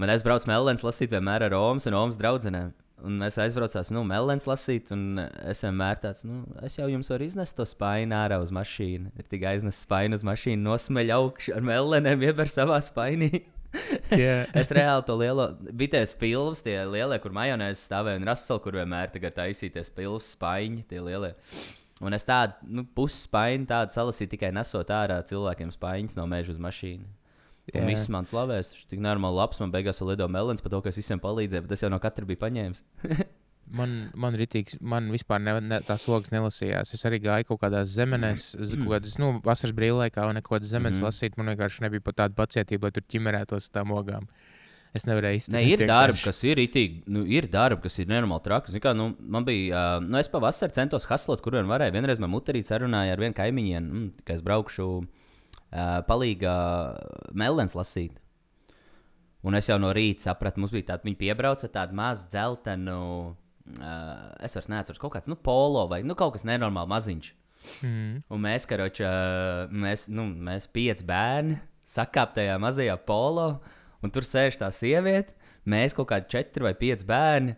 Man 0.00 0.12
es 0.12 0.24
braucu 0.26 0.50
melnēs 0.50 0.84
lasīt 0.84 1.14
vienmēr 1.14 1.46
ar 1.46 1.54
Romas 1.54 1.86
un 1.88 1.96
Romas 1.96 2.18
draugiem. 2.20 2.72
Un 3.02 3.16
mēs 3.18 3.34
aizbraucām, 3.42 3.88
nu, 3.96 4.04
melnēs 4.06 4.44
lasīt, 4.46 4.92
un 4.94 5.18
es 5.18 5.64
vienmēr 5.64 5.98
tāds, 6.02 6.22
nu, 6.28 6.44
es 6.62 6.76
jau 6.78 6.86
jums 6.90 7.10
varu 7.10 7.26
iznest 7.26 7.56
to 7.58 7.66
spaini 7.66 8.14
ārā 8.14 8.38
uz 8.42 8.52
mašīnu. 8.54 9.10
Ir 9.18 9.26
tikai 9.26 9.56
aiznes 9.56 9.80
spaini 9.82 10.14
uz 10.18 10.22
mašīnu, 10.26 10.62
nosmeļ 10.62 11.10
augšu 11.16 11.56
ar 11.56 11.66
melnēm, 11.66 12.22
ieber 12.28 12.50
savā 12.50 12.78
spainī. 12.84 13.42
yeah. 14.12 14.46
es 14.60 14.70
reāli 14.74 15.06
to 15.08 15.16
lielo, 15.18 15.48
bija 15.72 15.96
tie 15.96 16.02
spilvs, 16.12 16.62
tie 16.62 16.76
lielie, 16.86 17.18
kur 17.22 17.34
majonēs 17.34 17.86
stāvēja, 17.88 18.20
un 18.20 18.28
raseli, 18.28 18.62
kur 18.64 18.78
vienmēr 18.78 19.10
taisīties 19.12 19.90
spilvs, 19.90 20.34
spaiņi, 20.36 20.84
tie 20.90 21.02
lielie. 21.02 21.34
Un 22.02 22.14
es 22.16 22.26
tādu, 22.26 22.54
nu, 22.66 22.84
pusi 22.96 23.24
spaini 23.26 23.66
tādu 23.70 23.94
salasīju 23.94 24.32
tikai 24.34 24.50
nesot 24.54 24.90
ārā 24.94 25.20
cilvēkiem 25.26 25.70
spaiņas 25.74 26.18
no 26.18 26.26
meža 26.30 26.54
uz 26.54 26.62
mašīnu. 26.62 27.06
Un 27.70 27.86
viss 27.86 28.10
man 28.10 28.26
slavēs, 28.26 28.72
viņš 28.74 28.88
tik 28.90 29.02
normāli 29.02 29.38
labs. 29.38 29.60
Man 29.62 29.70
beigās 29.74 30.00
vēl 30.02 30.12
lido 30.12 30.26
melns 30.32 30.64
par 30.64 30.72
to, 30.74 30.80
ka 30.82 30.90
es 30.90 30.98
visiem 30.98 31.20
palīdzēju, 31.22 31.62
bet 31.66 31.76
es 31.76 31.84
jau 31.84 31.90
no 31.92 32.00
katra 32.02 32.26
biju 32.26 32.40
paņēmis. 32.40 32.82
man, 33.78 33.92
man, 34.18 34.36
ritīgi, 34.38 34.80
man 34.82 35.10
vispār 35.14 35.42
ne, 35.44 35.54
ne, 35.64 35.78
tās 35.86 36.08
logs 36.10 36.32
nelasījās. 36.34 36.90
Es 36.96 37.06
arī 37.08 37.20
gāju 37.22 37.52
kaut 37.52 37.62
kādās 37.62 37.92
zemenēs, 37.94 38.52
kaut 38.58 38.88
kādas, 38.96 39.14
nu, 39.22 39.36
vasaras 39.46 39.76
brīvlaikā, 39.78 40.26
un 40.26 40.42
kaut 40.42 40.56
kādas 40.56 40.72
zemes 40.74 40.98
mm. 40.98 41.06
lasīt. 41.06 41.38
Man 41.38 41.52
vienkārši 41.52 41.86
nebija 41.86 42.04
pat 42.08 42.18
tāda 42.24 42.38
pacietība, 42.42 42.90
lai 42.90 42.98
tur 42.98 43.06
ķimerētos 43.14 43.70
uz 43.70 43.72
tām 43.74 43.94
ogām. 43.94 44.26
Es 44.92 45.06
nevarēju 45.08 45.38
izdarīt. 45.40 45.56
Ne, 45.56 45.72
ir 45.72 45.88
darbi, 45.88 46.18
kas 46.20 46.42
ir 46.44 46.58
itīgi, 46.60 47.06
nu, 47.14 47.22
ir 47.24 47.46
darbi, 47.48 47.80
kas 47.86 47.94
ir 48.02 48.10
nenormāli 48.10 48.44
traki. 48.44 48.74
Kā, 48.82 48.92
nu, 48.92 49.14
man 49.24 49.46
bija, 49.46 49.86
uh, 49.96 50.04
nu, 50.04 50.18
es 50.20 50.28
pavasarī 50.28 50.76
centos 50.76 51.06
haslot, 51.08 51.40
kur 51.40 51.56
vien 51.56 51.70
varēju. 51.70 51.94
Vienreiz 51.94 52.20
man 52.20 52.34
muterīt 52.34 52.68
sarunāja 52.68 53.14
ar 53.14 53.22
vienu 53.22 53.38
kaimiņiem, 53.38 53.86
mm, 53.86 54.26
ka 54.26 54.36
es 54.36 54.44
braukšu 54.44 54.88
uh, 55.72 56.00
palīgā 56.08 56.56
melnēs 57.34 57.76
lasīt. 57.78 58.18
Un 59.42 59.58
es 59.58 59.66
jau 59.66 59.78
no 59.82 59.90
rīta 59.96 60.28
sapratu, 60.28 60.62
mums 60.62 60.70
bija 60.74 60.92
tāda, 60.92 61.06
viņi 61.08 61.18
piebrauca 61.18 61.70
tādu 61.72 61.96
mazu 61.98 62.28
dzeltenu, 62.30 62.98
uh, 63.32 64.12
es 64.44 64.54
vairs 64.54 64.70
neatceros, 64.70 65.02
kaut 65.02 65.16
kāds, 65.16 65.30
nu, 65.32 65.34
polo 65.34 65.88
vai 65.90 66.04
nu, 66.06 66.14
kaut 66.18 66.36
kas 66.36 66.46
nenormāli 66.46 66.92
maziņš. 66.94 67.32
Mm. 67.82 68.22
Un 68.30 68.40
mēs, 68.42 68.66
karoči, 68.70 69.04
mēs, 69.82 70.08
nu, 70.10 70.26
mēs 70.46 70.68
pieci 70.70 71.06
bērni 71.06 71.58
sakāp 71.86 72.34
tajā 72.36 72.56
mazajā 72.62 72.96
polo, 73.06 73.48
un 74.02 74.12
tur 74.14 74.26
sēž 74.26 74.58
tā 74.60 74.70
sieviete, 74.74 75.34
mēs 75.68 75.96
kaut 75.96 76.10
kādi 76.12 76.30
četri 76.32 76.66
vai 76.68 76.74
pieci 76.78 77.06
bērni. 77.08 77.56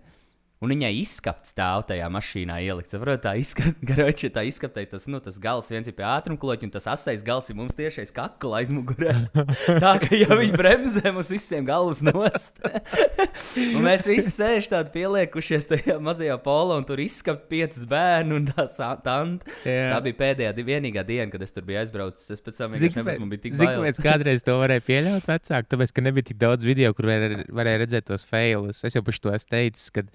Un 0.64 0.72
viņai 0.72 0.93
izskapts 1.02 1.52
stāv 1.52 1.84
tajā 1.88 2.06
mašīnā 2.12 2.58
ielikts. 2.64 2.94
Saprot, 2.96 3.20
tā 3.25 3.34
izskapta, 3.40 4.08
tā 4.38 4.44
izskapta, 4.49 4.84
tas, 4.88 5.06
nu, 5.11 5.20
tas 5.25 5.37
gals 5.43 5.69
viens 5.72 5.88
ir 5.90 5.96
pie 5.96 6.06
ātrumkloķa, 6.08 6.69
un 6.69 6.72
tas 6.72 6.88
asais 6.94 7.25
gals 7.26 7.50
ir 7.52 7.58
mums 7.58 7.76
tiešais 7.76 8.14
kakla 8.14 8.62
aizmugurē. 8.62 9.14
tā 9.84 9.94
kā 10.02 10.11
ja 10.16 10.38
viņi 10.38 10.56
bremzē 10.56 11.12
mums 11.14 11.32
visiem 11.34 11.66
galvas 11.69 12.00
nost. 12.06 12.62
un 12.64 13.84
mēs 13.84 14.08
visi 14.08 14.32
sēž 14.32 14.70
tādi 14.72 14.94
pieliekušies 14.96 15.69
tajā 15.70 15.99
mazajā 16.02 16.38
polo, 16.44 16.78
un 16.81 16.88
tur 16.88 17.02
izskapt 17.05 17.46
piecas 17.52 17.84
bērnu 17.90 18.40
un 18.40 18.49
tā 18.50 18.66
tanta. 19.05 19.44
Yeah. 19.64 19.93
Tā 19.93 20.00
bija 20.06 20.20
pēdējā, 20.22 20.55
vienīgā 20.64 21.05
diena, 21.06 21.28
kad 21.32 21.44
es 21.44 21.52
tur 21.55 21.66
biju 21.69 21.82
aizbraucis. 21.82 22.31
Es 22.34 22.43
pēc 22.44 22.62
tam 22.62 22.72
vienkārši 22.75 23.00
nebeidzu, 23.00 23.25
man 23.25 23.32
bija 23.34 23.44
tik 23.46 23.58
bail. 23.58 23.82
Kāpēc 23.82 24.00
kādreiz 24.05 24.46
to 24.46 24.56
varēja 24.61 24.84
pieļaut 24.88 25.28
vecāk? 25.28 25.69
Tāpēc, 25.70 25.94
ka 25.94 26.05
nebija 26.05 26.31
tik 26.31 26.40
daudz 26.40 26.66
video, 26.66 26.94
kur 26.96 27.11
varēja, 27.11 27.44
varēja 27.61 27.82
redzēt 27.84 28.08
tos 28.11 28.26
failus. 28.28 28.82
Es 28.87 28.96
jau 28.96 29.05
par 29.05 29.20
to 29.26 29.34
esmu 29.34 29.55
teicis, 29.55 29.93
ka 29.94 30.06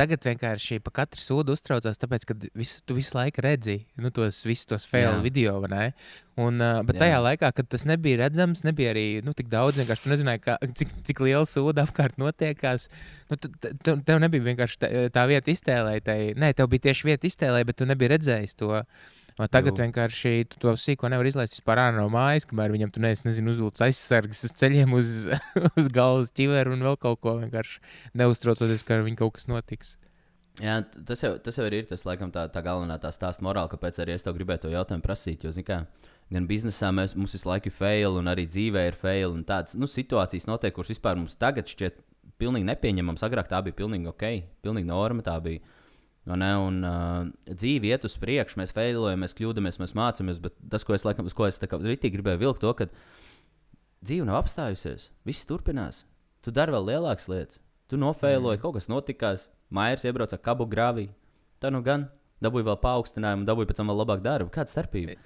Tagad 0.00 0.24
vienkārši 0.24 0.78
par 0.80 0.94
katru 1.02 1.20
sūdu 1.20 1.52
uztraucās, 1.52 1.98
tāpēc, 2.00 2.22
ka 2.24 2.36
visu, 2.56 2.78
tu 2.88 2.94
visu 2.96 3.12
laiku 3.18 3.42
redzi 3.44 3.74
nu, 4.00 4.08
tos 4.16 4.38
visus 4.48 4.68
tos 4.70 4.86
fail 4.88 5.10
Jā. 5.10 5.18
video. 5.20 5.58
Un, 6.40 6.56
uh, 6.56 6.80
bet 6.88 6.96
Jā. 6.96 7.02
tajā 7.02 7.18
laikā, 7.26 7.50
kad 7.58 7.68
tas 7.68 7.84
nebija 7.88 8.22
redzams, 8.22 8.62
nebija 8.64 8.94
arī 8.94 9.04
nu, 9.26 9.34
tik 9.36 9.50
daudz, 9.52 9.76
vienkārši 9.82 10.06
tu 10.06 10.12
nezināji, 10.14 10.42
kā, 10.46 10.56
cik, 10.80 10.94
cik 11.04 11.20
liela 11.26 11.44
sūda 11.48 11.84
apkārt 11.84 12.16
notiekās. 12.22 12.88
Nu, 13.28 13.36
tu, 13.36 13.52
tu, 13.60 13.98
tev 14.06 14.22
nebija 14.24 14.46
vienkārši 14.48 14.80
tā, 14.80 14.90
tā 15.12 15.26
vieta 15.28 15.52
iztēlētai. 15.52 16.18
Nē, 16.40 16.54
tev 16.56 16.72
bija 16.72 16.88
tieši 16.88 17.10
vieta 17.10 17.28
iztēlē, 17.28 17.60
bet 17.68 17.82
tu 17.82 17.88
nebija 17.90 18.14
redzējis 18.16 18.56
to. 18.56 18.72
O 19.38 19.46
tagad 19.46 19.76
Jū. 19.76 19.84
vienkārši 19.84 20.32
tu 20.50 20.60
to 20.62 20.74
sīko 20.80 21.10
nevar 21.12 21.28
izlaist 21.28 21.54
vispār 21.58 21.84
ārā 21.84 21.96
no 22.00 22.08
mājas, 22.12 22.48
kamēr 22.50 22.74
viņam 22.74 22.92
tur 22.94 23.04
neesi, 23.06 23.26
nezinu, 23.28 23.54
uzvilcis 23.54 23.86
aizsargs 23.86 24.44
uz 24.48 24.54
ceļiem, 24.58 24.94
uz, 24.96 25.24
uz 25.78 25.90
galvas 25.94 26.32
ķiveru 26.34 26.74
un 26.76 26.86
vēl 26.88 26.98
kaut 27.00 27.22
ko 27.24 27.38
vienkārši 27.40 27.80
neuztraucoties, 28.20 28.86
ka 28.86 28.98
ar 28.98 29.06
viņu 29.06 29.20
kaut 29.22 29.38
kas 29.38 29.50
notiks. 29.50 29.96
Jā, 30.60 30.80
tas 31.06 31.22
jau, 31.22 31.36
tas 31.40 31.56
jau 31.56 31.64
ir 31.70 31.86
tas, 31.88 32.02
laikam, 32.04 32.32
tā, 32.34 32.44
tā 32.52 32.60
galvenā 32.64 32.98
tā 33.00 33.12
stāsta 33.14 33.44
morāla, 33.46 33.70
kāpēc 33.72 34.02
arī 34.02 34.16
es 34.16 34.26
tev 34.26 34.34
gribēju 34.36 34.66
to 34.66 34.72
jautājumu 34.74 35.04
prasīt. 35.04 35.46
Jo, 35.46 35.52
kā, 35.64 35.78
gan 36.34 36.48
biznesā 36.50 36.90
mēs, 36.92 37.14
mums 37.16 37.36
visu 37.36 37.48
laiku 37.48 37.70
ir 37.70 37.76
fail, 37.76 38.18
un 38.20 38.28
arī 38.28 38.44
dzīvē 38.50 38.82
ir 38.90 38.98
fail. 38.98 39.38
Tādas 39.48 39.78
nu, 39.78 39.88
situācijas 39.88 40.48
notiek, 40.50 40.74
kuras 40.76 40.92
vispār 40.92 41.16
mums 41.16 41.38
tagad 41.40 41.70
šķiet 41.70 42.02
pilnīgi 42.40 42.68
nepieņemamas. 42.68 43.24
Agrāk 43.24 43.48
tā 43.48 43.62
bija 43.64 43.78
pilnīgi 43.78 44.10
ok, 44.10 44.26
pilnīgi 44.64 44.90
norma. 44.90 45.24
Tā 45.24 45.38
bija 45.44 45.62
ne, 46.38 46.50
un, 46.60 46.82
uh, 46.84 47.24
dzīve 47.48 47.88
iet 47.90 48.04
uz 48.06 48.16
priekšu, 48.20 48.58
mēs 48.60 48.74
failojam, 48.76 49.22
mēs 49.24 49.34
kļūdāmies, 49.38 49.80
mēs 49.82 49.96
mācāmies. 49.98 50.42
Bet 50.44 50.58
tas, 50.72 50.84
ko 50.86 50.94
es, 50.96 51.06
laikam, 51.06 51.28
ko 51.34 51.48
es 51.48 51.58
rītīgi 51.60 52.14
gribēju 52.18 52.42
vilkt, 52.42 52.62
to, 52.62 52.72
ka 52.76 52.90
dzīve 54.04 54.28
nav 54.28 54.42
apstājusies. 54.42 55.08
Viss 55.26 55.48
turpinās. 55.48 56.04
Tu 56.44 56.52
dari 56.54 56.74
vēl 56.74 56.86
lielākas 56.92 57.28
lietas. 57.30 57.60
Tu 57.90 57.98
nofēloji, 58.00 58.58
mm. 58.58 58.62
kaut 58.62 58.76
kas 58.78 58.88
notikās. 58.92 59.48
Mairs 59.74 60.06
iebrauca 60.06 60.38
kabu 60.40 60.66
grāvī. 60.70 61.08
Tā 61.62 61.72
nu 61.74 61.82
gan 61.84 62.08
dabūja 62.42 62.70
vēl 62.70 62.78
paaugstinājumu, 62.82 63.46
dabūja 63.48 63.70
pēc 63.70 63.80
tam 63.80 63.90
vēl 63.92 64.00
labāku 64.02 64.24
darbu. 64.24 64.52
Kāda 64.54 64.72
starpība? 64.72 65.16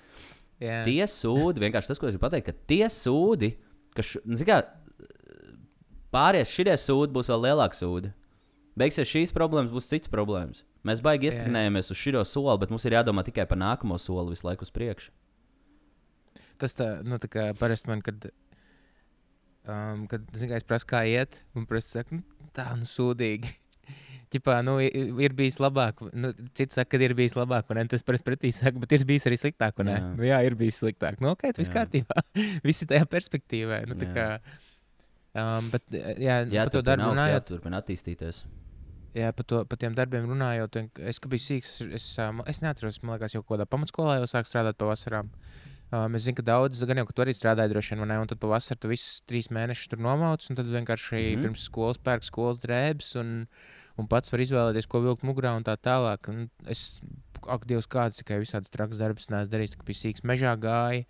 Yeah. 0.63 0.83
Tie 0.87 1.05
sūdi, 1.11 1.63
vienkārši 1.63 1.91
tas, 1.91 2.01
ko 2.01 2.09
es 2.09 2.15
gribu 2.15 2.25
pateikt, 2.25 2.49
ka 2.49 2.67
tie 2.71 2.87
sūdi, 2.91 3.53
kas, 3.97 4.15
nu, 4.27 4.39
kā, 4.47 4.61
pāries 6.15 6.51
šie 6.51 6.77
sūdi 6.81 7.15
būs 7.15 7.31
vēl 7.33 7.49
lielāki 7.49 7.79
sūdi. 7.79 8.13
Beigsies 8.79 9.07
šīs 9.07 9.33
problēmas, 9.35 9.71
būs 9.71 9.87
citas 9.87 10.11
problēmas. 10.11 10.65
Mēs 10.87 11.03
baigi 11.05 11.31
iestrādājamies 11.31 11.93
uz 11.95 11.99
šo 12.01 12.23
soli, 12.27 12.57
bet 12.63 12.73
mums 12.75 12.85
ir 12.89 12.97
jādomā 12.97 13.23
tikai 13.27 13.47
par 13.47 13.61
nākamo 13.61 13.99
soli 14.03 14.35
visu 14.35 14.49
laiku 14.49 14.67
uz 14.67 14.73
priekšu. 14.75 15.13
Tas 16.59 16.75
tā, 16.79 16.89
nu, 17.07 17.19
tā 17.23 17.31
kā 17.31 17.45
parasti 17.59 17.91
man, 17.91 18.03
kad, 18.05 18.29
um, 19.67 20.07
kad 20.11 20.25
zin, 20.39 20.51
kā 20.51 20.59
es 20.59 20.67
prasu, 20.67 20.89
kā 20.91 21.05
iet, 21.11 21.41
un 21.55 21.69
prasa, 21.71 22.01
saka, 22.01 22.19
nu, 22.19 22.49
tā, 22.55 22.67
nu, 22.79 22.89
sūdīgi. 22.89 23.53
Ķipā, 24.35 24.59
nu, 24.67 24.77
ir 24.83 25.35
bijis 25.39 25.61
labāk, 25.63 26.03
nu, 26.11 26.33
cits 26.59 26.79
saka, 26.79 26.97
ka 26.97 27.07
ir 27.07 27.15
bijis 27.15 27.37
labāk, 27.39 27.71
un 27.71 27.91
tas 27.91 28.03
parasti 28.07 28.27
pretī 28.27 28.51
saka, 28.55 28.83
bet 28.83 28.97
ir 28.97 29.07
bijis 29.07 29.29
arī 29.31 29.39
sliktāk. 29.39 29.79
Jā. 29.87 30.01
Nu, 30.19 30.27
jā, 30.27 30.41
ir 30.47 30.59
bijis 30.59 30.81
sliktāk. 30.83 31.23
Nu, 31.23 31.35
ok, 31.37 31.47
tas 31.53 31.63
viss 31.63 31.71
Jā. 31.71 31.77
kārtībā. 31.79 32.27
Visi 32.67 32.91
tajā 32.91 33.07
perspektīvā. 33.11 33.85
Nu, 33.91 33.99
Jā. 34.03 34.29
um, 35.39 35.71
bet, 35.71 35.87
jā, 35.95 36.43
Jā, 36.51 36.67
turpina 36.67 36.89
darbu 36.91 37.13
runājot, 37.13 37.39
jāturpina 37.39 37.83
attīstīties. 37.85 38.43
Jā, 39.15 39.31
par, 39.31 39.47
to, 39.47 39.61
par 39.71 39.79
tiem 39.79 39.95
darbiem 39.95 40.25
runājot, 40.27 40.81
un 40.81 40.89
es, 41.07 41.21
biju 41.23 41.43
sīgs, 41.43 41.77
es, 41.95 42.07
es 42.51 42.59
neatceros, 42.65 42.99
man 43.05 43.15
liekas, 43.15 43.37
jau 43.37 43.45
kādā 43.47 43.67
pamatskolā 43.71 44.17
jau 44.19 44.27
sāku 44.27 44.51
strādāt 44.51 44.81
pavasarām. 44.81 45.31
Um, 45.95 46.17
es 46.19 46.25
zinu, 46.25 46.41
ka 46.41 46.43
daudz, 46.43 46.81
gan 46.89 46.99
jau, 46.99 47.05
ka 47.07 47.15
tu 47.15 47.23
arī 47.23 47.35
strādāji 47.37 47.71
droši 47.71 47.95
vien, 47.95 48.03
ne? 48.11 48.17
Un 48.19 48.31
tad 48.31 48.41
pavasarī 48.43 48.81
tu 48.83 48.91
visus 48.91 49.21
trīs 49.29 49.51
mēnešus 49.55 49.93
tur 49.93 50.03
nomauc, 50.03 50.43
un 50.51 50.59
tad 50.59 50.67
vienkārši 50.73 51.15
mm. 51.15 51.29
-hmm. 51.29 51.45
pirms 51.47 51.67
skolas 51.69 52.01
pērk 52.03 52.27
skolas 52.27 52.59
drēbes, 52.65 53.13
un, 53.21 53.47
un 54.01 54.09
pats 54.11 54.33
var 54.33 54.43
izvēlēties, 54.43 54.91
ko 54.91 55.05
vilkt 55.05 55.23
mugurā 55.23 55.55
un 55.55 55.63
tā 55.63 55.77
tālāk. 55.79 56.27
Un 56.33 56.49
es, 56.67 57.01
ak, 57.47 57.69
Dievs, 57.71 57.87
kāds 57.87 58.19
tikai 58.19 58.41
visādas 58.43 58.75
trakas 58.75 58.99
darbus 58.99 59.31
neesmu 59.31 59.53
darījis, 59.53 59.77
kad 59.77 59.87
biju 59.87 60.01
sīgs 60.01 60.27
mežā 60.27 60.57
gāju. 60.59 61.07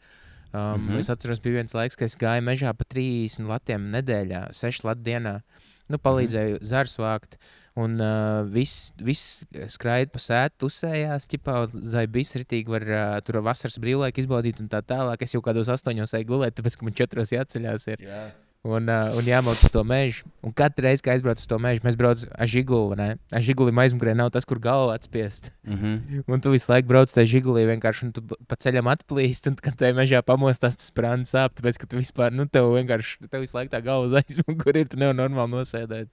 Um, 0.53 0.61
mm. 0.61 0.89
-hmm. 0.89 0.99
Es 0.99 1.11
atceros, 1.11 1.41
bija 1.41 1.63
viens 1.63 1.75
laiks, 1.75 1.97
kad 1.97 2.07
es 2.07 2.19
gāju 2.19 2.43
mežā 2.43 2.75
pa 2.77 2.85
30 2.85 3.49
latiem 3.49 3.91
nedēļā, 3.91 4.53
6 4.53 4.85
latu 4.85 5.01
dienā. 5.01 5.41
Nu, 5.89 5.97
palīdzēju 5.99 6.51
mm 6.51 6.61
-hmm. 6.61 6.65
zars 6.65 6.99
vākt. 6.99 7.39
Un 7.75 7.99
uh, 7.99 8.45
viss 8.47 8.93
vis 9.03 9.43
skraida 9.75 10.13
pa 10.15 10.21
sētu, 10.23 10.61
tusējās, 10.63 11.27
ķipā 11.27 11.57
zaibīs 11.75 12.31
ritīgi 12.39 12.71
var 12.71 12.87
uh, 12.87 13.17
tur 13.27 13.41
vasaras 13.43 13.81
brīvlaiku 13.83 14.23
izbaudīt 14.23 14.61
un 14.63 14.71
tā 14.71 14.79
tālāk. 14.87 15.25
Es 15.27 15.35
jau 15.35 15.43
kādos 15.43 15.73
astoņos 15.75 16.15
eju 16.15 16.29
gulēt, 16.29 16.55
tāpēc, 16.55 16.79
ka 16.79 16.87
man 16.87 16.95
četros 16.95 17.35
jāceļās. 17.35 17.87
Ir. 17.91 18.05
Jā. 18.07 18.21
Un, 18.65 18.87
uh, 18.89 19.11
un 19.19 19.27
jāmauc 19.27 19.59
uz 19.61 19.73
to 19.75 19.83
mežu. 19.85 20.23
Un 20.47 20.55
katru 20.57 20.87
reizi, 20.87 21.03
kad 21.05 21.19
aizbraucu 21.19 21.43
uz 21.43 21.49
to 21.51 21.59
mežu, 21.61 21.83
mēs 21.85 21.99
braucam 22.01 22.31
ar 22.33 22.49
žiguli. 22.49 23.09
Ar 23.13 23.43
žiguli 23.45 23.75
aizmugurē 23.83 24.15
nav 24.17 24.31
tas, 24.33 24.47
kur 24.49 24.63
galva 24.63 24.95
atspiest. 24.95 25.51
Mm 25.67 25.77
-hmm. 25.81 26.23
Un 26.33 26.41
tu 26.41 26.55
visu 26.55 26.71
laiku 26.73 26.89
brauc 26.89 27.11
tajā 27.11 27.27
žigulī, 27.27 27.67
vienkārši 27.75 28.13
tu 28.15 28.23
pa 28.23 28.57
ceļam 28.57 28.89
atplīst. 28.95 29.51
Un, 29.51 29.59
kad 29.59 29.75
tajā 29.77 29.93
mežā 29.99 30.23
pamostās, 30.23 30.79
tas 30.79 30.95
prāns 30.95 31.35
sāp. 31.35 31.59
Tāpēc, 31.59 31.77
ka 31.77 31.87
tu 31.87 31.97
vispār, 31.97 32.33
nu, 32.33 32.47
tev 32.47 32.71
vienkārši, 32.71 33.29
tev 33.29 33.41
visu 33.41 33.59
laiku 33.59 33.75
tā 33.75 33.83
galva 33.83 34.07
uz 34.07 34.15
aizmuguri 34.23 34.81
ir, 34.81 34.89
tu 34.89 34.97
nevari 34.97 35.19
normāli 35.19 35.51
nosēdēt. 35.59 36.09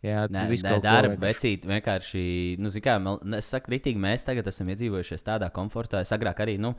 Jā, 0.00 0.24
nē 0.32 0.46
kaut 0.48 0.62
ko 0.64 0.80
darba, 0.80 1.16
vecīt, 1.20 1.66
vienkārši, 1.68 2.22
nu, 2.56 2.70
zini, 2.72 2.84
kā, 2.86 2.94
es 3.36 3.50
saku, 3.52 3.74
ritīgi, 3.74 4.00
mēs 4.00 4.24
tagad 4.24 4.46
esam 4.48 4.70
iedzīvojušies 4.72 5.26
tādā 5.26 5.50
komfortā. 5.52 6.00
Es 6.00 6.12
agrāk 6.16 6.40
arī, 6.40 6.54
nu, 6.62 6.72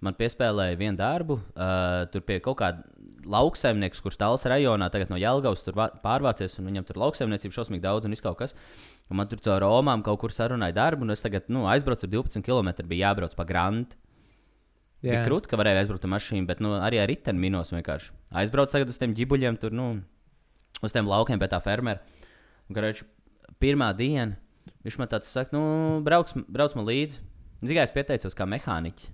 man 0.00 0.16
piespēlēja 0.16 0.78
vienu 0.80 0.96
darbu, 0.96 1.36
uh, 1.36 2.06
tur 2.12 2.24
pie 2.24 2.38
kaut 2.44 2.56
kāda 2.62 2.80
lauksaimnieks, 3.28 4.00
kurš 4.02 4.16
tāls 4.22 4.46
rajonā, 4.48 4.88
tagad 4.92 5.12
no 5.12 5.18
Jelgavas 5.20 5.62
tur 5.66 5.76
pārvācies, 6.02 6.56
un 6.58 6.70
viņam 6.70 6.86
tur 6.88 7.02
lauksaimniecība 7.04 7.58
šausmīgi 7.58 7.84
daudz 7.84 8.08
un 8.08 8.16
viss 8.16 8.24
kaut 8.24 8.40
kas. 8.40 8.56
Un 9.12 9.20
man 9.20 9.28
tur 9.28 9.42
caur 9.44 9.60
Romām 9.62 10.00
kaut 10.06 10.22
kur 10.24 10.32
sarunāja 10.32 10.74
darbu, 10.80 11.04
un 11.04 11.12
es 11.12 11.22
tagad, 11.22 11.52
nu, 11.52 11.66
aizbraucu 11.70 12.08
ar 12.08 12.14
12 12.16 12.40
km, 12.46 12.72
bija 12.88 13.10
jābrauc 13.10 13.36
pa 13.36 13.46
grantu. 13.46 14.00
Bija 15.02 15.20
Jā. 15.20 15.22
krūti, 15.26 15.50
ka 15.50 15.58
varēja 15.58 15.82
aizbraukt 15.82 16.06
ar 16.06 16.12
mašīnu, 16.14 16.46
bet 16.48 16.60
nu, 16.62 16.72
arī 16.78 17.00
ar 17.02 17.08
riteni 17.10 17.42
minos 17.42 17.72
vienkārši. 17.74 18.12
Aizbraucu 18.42 18.78
tagad 18.78 18.90
uz 18.90 18.98
tiem 19.02 19.14
ģibuļiem, 19.18 19.58
tur, 19.60 19.74
nu, 19.74 19.86
uz 20.80 20.94
tiem 20.94 21.10
laukiem 21.10 21.42
pie 21.42 21.50
tā 21.50 21.58
fermera. 21.62 22.02
Garāč, 22.74 23.02
pirmā 23.62 23.90
diena 23.96 24.38
viņš 24.82 24.98
man 24.98 25.10
tāds 25.10 25.30
saka, 25.30 25.54
nu, 25.54 26.00
brauc, 26.04 26.32
brauc 26.50 26.74
man 26.78 26.86
līdzi. 26.88 27.20
Zinām, 27.62 27.84
es 27.84 27.94
pieteicos 27.94 28.34
kā 28.34 28.46
mehāniķis. 28.50 29.10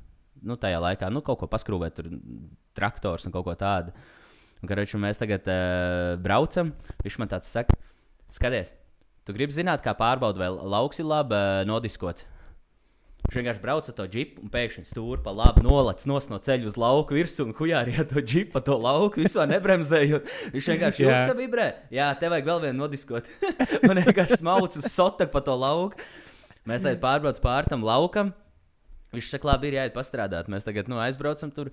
Nu, 0.48 0.56
tajā 0.60 0.78
laikā, 0.80 1.10
nu, 1.12 1.20
kaut 1.26 1.40
ko 1.40 1.48
paskrūvēt, 1.50 1.98
tur 1.98 2.08
traktors 2.78 3.26
un 3.26 3.34
kaut 3.34 3.44
ko 3.48 3.56
tādu. 3.58 3.92
Garāč, 4.68 4.94
mēs 4.98 5.20
tagad 5.20 5.46
uh, 5.50 6.14
braucam. 6.22 6.72
Viņš 7.04 7.18
man 7.20 7.30
tāds 7.30 7.50
saka, 7.52 7.76
skaties, 8.32 8.72
tu 9.26 9.34
gribi 9.36 9.54
zināt, 9.54 9.82
kā 9.84 9.94
pārbaudīt, 9.98 10.40
vai 10.40 10.70
lauks 10.76 11.02
ir 11.02 11.10
labi 11.10 11.36
uh, 11.36 11.62
nodiskots. 11.68 12.26
Viņš 13.28 13.36
vienkārši 13.36 13.60
brauca 13.60 13.92
to 13.92 14.04
džipu 14.08 14.40
un 14.40 14.48
pēkšņi 14.48 14.86
stūri 14.88 15.20
pa 15.20 15.34
labi 15.36 15.60
nolacis 15.60 16.06
nos 16.08 16.30
no 16.30 16.38
ceļa 16.40 16.64
uz 16.70 16.78
lauku 16.80 17.12
virsmu 17.12 17.50
un 17.50 17.56
hujā 17.58 17.82
arī 17.84 17.98
ar 18.00 18.06
to 18.08 18.22
džipu 18.24 18.54
pa 18.54 18.62
to 18.64 18.78
lauku 18.80 19.20
vispār 19.20 19.50
nebremzējot. 19.50 20.30
Viņš 20.54 20.68
vienkārši 20.72 21.04
jūt, 21.04 21.16
ka 21.28 21.34
vibrē. 21.36 21.66
Jā, 21.92 22.06
te 22.16 22.30
vajag 22.32 22.48
vēl 22.48 22.64
vienu 22.64 22.80
nodiskot. 22.86 23.28
Man 23.84 24.00
vienkārši 24.00 24.40
mauc 24.48 24.80
uz 24.80 24.88
sotaku 24.88 25.36
pa 25.36 25.44
to 25.44 25.58
lauku. 25.60 26.08
Mēs 26.64 26.88
tagad 26.88 27.04
pārbraucam 27.04 27.44
pāri 27.44 27.74
tam 27.74 27.84
laukam. 27.84 28.32
Viņš 29.12 29.30
saka, 29.36 29.52
labi, 29.52 29.68
ir 29.68 29.76
jāiet 29.82 29.96
pastrādāt. 30.00 30.48
Mēs 30.48 30.64
tagad 30.64 30.88
nu, 30.88 30.96
aizbraucam 31.04 31.52
tur. 31.52 31.68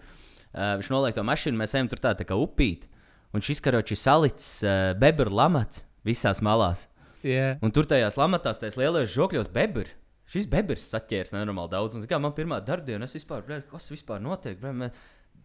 Uh, 0.51 0.75
viņš 0.81 0.91
noliek 0.91 1.15
to 1.15 1.23
mašīnu, 1.23 1.55
mēs 1.63 1.79
ejam 1.79 1.87
tur 1.91 2.03
tā, 2.03 2.17
tā 2.19 2.27
kā 2.27 2.35
upīt. 2.35 2.89
Un 3.31 3.43
šis 3.43 3.63
karoči 3.63 3.95
salicis 3.95 4.59
uh, 4.67 4.91
bebru 4.99 5.31
lamats 5.31 5.85
visās 6.03 6.43
malās. 6.43 6.89
Jā. 7.23 7.55
Un 7.63 7.71
tur 7.71 7.87
tajās 7.87 8.19
lamatās, 8.19 8.59
tajās 8.59 8.75
lielajos 8.79 9.15
žokļos, 9.15 9.55
bebrs. 9.55 9.95
Šis 10.29 10.47
bebrs 10.49 10.87
saķērs 10.89 11.35
nenormāli 11.35 11.73
daudz. 11.75 11.97
Un, 11.97 12.05
kā 12.09 12.17
man 12.21 12.33
pirmā 12.37 12.57
darbdiena, 12.65 13.05
es 13.05 13.13
vispār, 13.13 13.43
bļa, 13.45 13.59
kas 13.69 13.91
vispār 13.93 14.23
notiek? 14.23 14.57
Bļa, 14.61 14.73
man... 14.81 14.95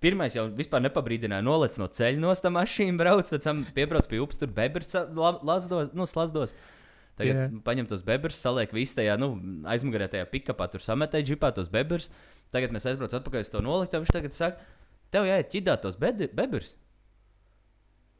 Pirmais 0.01 0.33
jau 0.33 0.47
vispār 0.57 0.81
nepabrīdināja, 0.81 1.45
nolec 1.45 1.75
no 1.77 1.85
ceļa 1.93 2.17
no 2.23 2.31
tā 2.33 2.49
mašīna, 2.55 2.97
brauc, 2.97 3.29
pēc 3.29 3.45
tam 3.45 3.59
piebrauc 3.77 4.07
pie 4.09 4.21
upes, 4.25 4.39
tur 4.41 4.49
bebrs 4.57 4.95
sa- 4.95 5.03
la- 5.13 5.37
lazdos, 5.45 5.91
nu, 5.93 6.07
slazdos. 6.09 6.55
Tagad 7.21 7.37
yeah. 7.37 7.51
paņem 7.67 7.91
tos 7.91 8.01
bebrus, 8.07 8.39
saliek 8.41 8.73
visu 8.73 8.97
tajā, 8.97 9.19
nu, 9.21 9.35
aizmugurē 9.69 10.09
tajā 10.09 10.25
pikapā, 10.33 10.71
tur 10.73 10.81
sametēja 10.81 11.27
džipā 11.29 11.51
tos 11.53 11.69
bebrus. 11.69 12.09
Tagad 12.55 12.73
mēs 12.73 12.89
aizbraucam 12.89 13.21
atpakaļ 13.21 13.45
uz 13.45 13.53
to 13.53 13.61
noliktavu. 13.67 14.07
Viņš 14.07 14.15
tagad 14.17 14.39
saka, 14.39 14.71
tev 15.13 15.29
jāiet 15.29 15.53
ķidāt 15.53 15.85
tos 15.85 16.01
bebrus. 16.01 16.73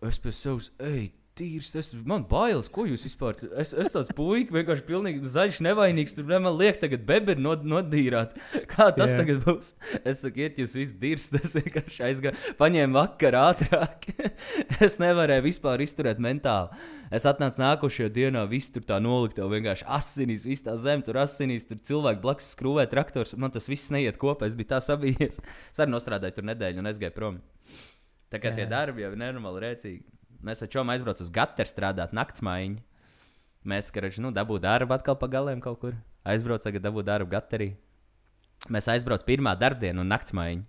Es 0.05 0.21
pēc 0.21 0.37
sevis, 0.37 0.69
ej, 0.85 1.09
tīrs, 1.41 1.73
tas 1.73 1.91
man 2.07 2.27
bailes, 2.29 2.69
ko 2.73 2.85
jūs 2.89 3.07
vispār. 3.09 3.39
Es, 3.61 3.73
es 3.73 3.95
tāds 3.95 4.13
puisis, 4.17 4.53
vienkārši 4.53 4.87
pilnīgi 4.89 5.33
zaļš, 5.33 5.61
nevainīgs. 5.67 6.15
Tur 6.17 6.29
man 6.31 6.53
liek, 6.59 6.79
tagad 6.83 7.07
beberi 7.09 7.41
nod, 7.43 7.65
nodīrāt. 7.67 8.37
Kā 8.73 8.91
tas 8.97 9.15
yeah. 9.15 9.23
tagad 9.23 9.45
būs? 9.47 9.73
Es 10.05 10.23
saku, 10.25 10.45
iet, 10.45 10.61
jūs 10.61 10.77
visi 10.79 10.97
dirs, 11.01 11.31
tas 11.33 11.57
vienkārši 11.61 12.07
aizgāja. 12.11 12.55
Paņēma 12.61 13.01
vakarā 13.01 13.45
ātrāk. 13.55 14.09
es 14.87 15.01
nevarēju 15.03 15.47
vispār 15.49 15.85
izturēt 15.87 16.21
mentāli. 16.23 16.83
Es 17.11 17.25
atnācu 17.27 17.59
nākošajā 17.59 18.13
dienā, 18.15 18.45
viss 18.47 18.71
tur 18.71 18.85
tā 18.87 19.01
nolikta, 19.03 19.49
vienkārši 19.51 19.89
asinīs, 19.91 20.45
viss 20.47 20.63
tā 20.63 20.77
zeme, 20.79 21.03
tur 21.03 21.19
asinīs, 21.19 21.67
tur 21.67 21.81
cilvēki 21.89 22.23
blakus 22.23 22.53
skrūvē 22.55 22.85
traktors. 22.93 23.35
Man 23.35 23.51
tas 23.51 23.67
viss 23.71 23.91
neiet 23.91 24.21
kopā, 24.21 24.47
es 24.47 24.55
biju 24.59 24.71
tā 24.77 24.79
sabijies. 24.85 25.43
Es 25.73 25.83
arī 25.83 25.91
nostrādāju 25.97 26.39
tur 26.39 26.47
nedēļu 26.53 26.85
un 26.85 26.93
aizgāju 26.93 27.17
prom. 27.17 27.43
Tā 28.31 28.39
kā 28.39 28.55
tie 28.55 28.63
Jā. 28.63 28.71
darbi 28.77 29.03
jau 29.03 29.11
ir 29.11 29.19
nenormāli 29.19 29.65
rēcīgi. 29.65 30.20
Mēs 30.47 30.63
ar 30.65 30.71
čomu 30.73 30.95
aizbraucam 30.95 31.27
uz 31.27 31.33
Gatteru 31.35 31.69
strādāt 31.69 32.15
naktsmaiņu. 32.17 32.81
Mēs, 33.71 33.91
kā 33.93 34.01
redzam, 34.07 34.25
nu, 34.29 34.33
dabūjām 34.33 34.65
darbu 34.65 34.97
atkal 34.97 35.19
pa 35.21 35.29
galiem 35.29 35.61
kaut 35.61 35.81
kur. 35.83 35.97
Aizbraucam, 36.25 36.71
tagad 36.71 36.87
dabūjām 36.89 37.09
darbu 37.13 37.35
Gatterī. 37.35 37.71
Mēs 38.73 38.89
aizbraucam 38.93 39.29
pirmā 39.29 39.53
darbdiena 39.61 40.01
un 40.01 40.09
naktsmaiņa. 40.13 40.65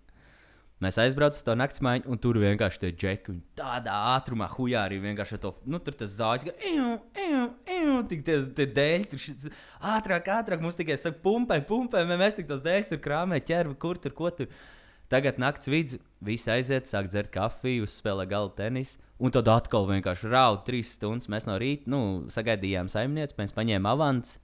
Mēs 0.82 0.98
aizbraucam 0.98 1.38
uz 1.38 1.46
to 1.46 1.54
naktsmaiņu, 1.60 2.08
un 2.10 2.18
tur 2.18 2.40
vienkārši 2.42 2.80
tie 2.82 2.90
džeki 2.90 3.36
tādā 3.60 3.94
ātrumā, 4.16 4.48
hujā 4.50 4.80
arī 4.88 4.98
vienkārši 5.04 5.38
to, 5.44 5.52
nu, 5.70 5.78
tur 5.78 5.94
tas 6.00 6.16
zāģis, 6.18 6.48
ka, 6.48 6.56
eju, 6.72 6.88
eju, 7.22 7.42
eju, 7.76 7.98
tik 8.10 8.24
tie, 8.26 8.40
tie 8.58 8.66
dēļi, 8.80 9.06
tur 9.12 9.22
šis, 9.22 9.46
ātrāk, 9.94 10.32
ātrāk, 10.40 10.64
mums 10.64 10.80
tikai 10.80 10.98
saka, 10.98 11.22
pumpē, 11.22 11.60
pumpē, 11.70 12.02
mē- 12.10 12.18
mēs 12.24 12.40
tik 12.40 12.50
tos 12.50 12.64
dēļus 12.66 12.90
tur 12.96 13.02
krāmē, 13.06 13.38
ķerva, 13.46 13.78
kur 13.78 14.02
tur, 14.02 14.16
ko 14.18 14.32
tur. 14.34 14.50
Tagad 15.12 15.38
naktas 15.44 15.70
vidus, 15.70 16.00
visi 16.24 16.50
aiziet, 16.50 16.90
sāk 16.90 17.12
dzert 17.14 17.30
kafiju, 17.36 17.86
uzspēlē 17.86 18.26
gala 18.32 18.50
tenisu, 18.58 18.98
un 19.22 19.34
tad 19.34 19.50
atkal 19.54 19.86
vienkārši 19.90 20.30
raud 20.32 20.64
trīs 20.68 20.96
stundas. 20.98 21.30
Mēs 21.32 21.46
no 21.48 21.58
rīta, 21.62 21.90
nu, 21.92 22.02
sagaidījām 22.34 22.90
saimnieci, 22.92 23.38
mēs 23.38 23.54
paņēmām 23.56 23.92
avans, 23.94 24.38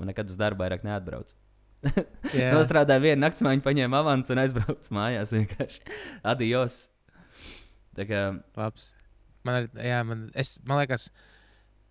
un 0.00 0.10
nekad 0.10 0.32
uz 0.32 0.38
darbu 0.40 0.64
vairāk 0.64 0.86
neatbrauc. 0.86 1.34
Jā. 2.32 2.50
Nostrādāja 2.56 3.02
vienu 3.02 3.20
naktsmaiņu, 3.22 3.64
paņēma 3.64 4.02
avans 4.02 4.32
un 4.32 4.42
aizbrauca 4.42 4.96
mājās. 4.96 5.34
Vienkārši 5.36 5.96
adios. 6.32 6.82
Tā 7.96 8.08
kā, 8.08 8.26
Labs. 8.58 8.92
Man, 9.46 9.60
ar, 9.60 9.66
jā, 9.78 10.02
man, 10.08 10.26
es, 10.36 10.56
man 10.66 10.80
liekas, 10.80 11.06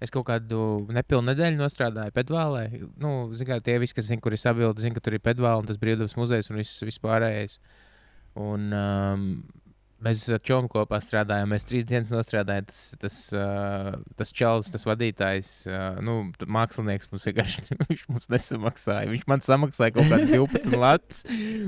es 0.03 0.12
kaut 0.12 0.25
kādu 0.27 0.60
nepilnu 0.94 1.32
nedēļu 1.32 1.62
nostrādāju 1.62 2.13
Pedvālē. 2.15 2.65
Nu, 3.01 3.13
zin, 3.38 3.48
kā, 3.48 3.62
tie 3.63 3.77
visi, 3.82 3.96
kas 3.96 4.10
zina, 4.10 4.22
kur 4.24 4.36
ir 4.36 4.41
sabildi, 4.41 4.84
zina, 4.84 4.98
ka 4.98 5.03
tur 5.05 5.15
ir 5.15 5.24
Pedvāla 5.24 5.63
un 5.63 5.70
tas 5.70 5.79
brīvdabas 5.82 6.17
muzejs 6.20 6.51
un 6.51 6.60
viss, 6.60 6.82
viss 6.84 7.01
pārējais. 7.03 7.58
Un 8.44 8.67
um, 8.75 9.29
Mēs 10.05 10.21
ar 10.29 10.41
Čomu 10.45 10.69
kopā 10.69 11.00
strādājām. 11.01 11.50
Mēs 11.50 11.63
trīs 11.65 11.85
dienas 11.89 12.12
strādājām. 12.27 12.67
Tas, 12.69 12.81
tas, 13.01 13.15
uh, 13.33 13.95
tas 14.19 14.33
čels, 14.38 14.69
tas 14.69 14.85
vadītājs, 14.85 15.50
uh, 15.65 15.97
nu, 16.05 16.17
mākslinieks 16.45 17.09
mums 17.09 17.25
vienkārši 17.25 17.77
viņš 17.89 18.03
mums 18.12 18.29
nesamaksāja. 18.29 19.09
Viņš 19.09 19.25
man 19.31 19.41
samaksāja 19.41 19.95
kaut 19.95 20.12
kādu 20.12 20.29
12 20.29 20.77
latus. 20.77 21.24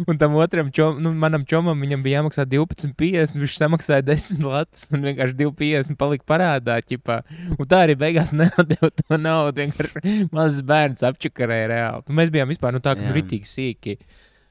Un 0.06 0.22
tam 0.22 0.38
otram, 0.38 0.70
čom, 0.70 1.02
nu, 1.02 1.16
manam 1.18 1.48
čomam, 1.50 1.82
viņam 1.82 2.06
bija 2.06 2.22
jāmaksā 2.22 2.46
12,50. 2.54 3.42
Viņš 3.42 3.58
samaksāja 3.58 4.06
10 4.06 4.46
latus 4.46 4.86
un 4.94 5.10
vienkārši 5.10 5.40
2,50 5.42 5.98
palika 5.98 6.30
parādā. 6.30 6.78
Ķipā. 6.86 7.24
Un 7.58 7.66
tā 7.66 7.84
arī 7.88 7.98
beigās 7.98 8.36
nedeva 8.38 8.94
to 9.02 9.18
naudu. 9.18 9.66
Vienkārši 9.66 10.30
mazs 10.30 10.62
bērns 10.68 11.06
apčakarēja 11.10 11.74
reāli. 11.74 12.06
Nu, 12.06 12.22
mēs 12.22 12.34
bijām 12.38 12.54
vispār 12.54 12.78
nu, 12.78 12.86
tā, 12.86 12.94
ka 12.94 13.02
nu, 13.02 13.18
ritīgi 13.18 13.50
sīki. 13.50 13.98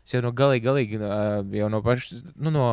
Es 0.03 0.15
jau 0.15 0.27
no 0.27 0.35
galīgi, 0.35 0.67
galīgi 0.67 0.99
uh, 1.03 1.45
jau 1.55 1.71
no 1.71 1.87
pašas. 1.87 2.27
Nu, 2.35 2.51
no, 2.55 2.67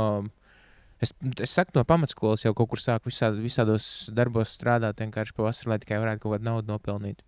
Es, 1.04 1.12
es 1.44 1.52
saku, 1.52 1.74
no 1.76 1.84
pamatskolas 1.88 2.46
jau 2.46 2.54
kaut 2.58 2.72
kur 2.72 2.82
sāku 2.82 3.12
visād, 3.12 3.38
visādos 3.44 3.90
darbos 4.16 4.56
strādāt, 4.56 5.02
vienkārši 5.04 5.36
pavasarī, 5.36 5.74
lai 5.74 5.80
tikai 5.84 6.00
varētu 6.04 6.24
kaut 6.24 6.38
kādu 6.38 6.48
naudu 6.48 6.72
nopelnīt. 6.72 7.24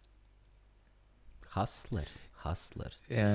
Hustlers. 1.55 2.19
Hustlers. 2.45 2.99
Jā, 3.09 3.29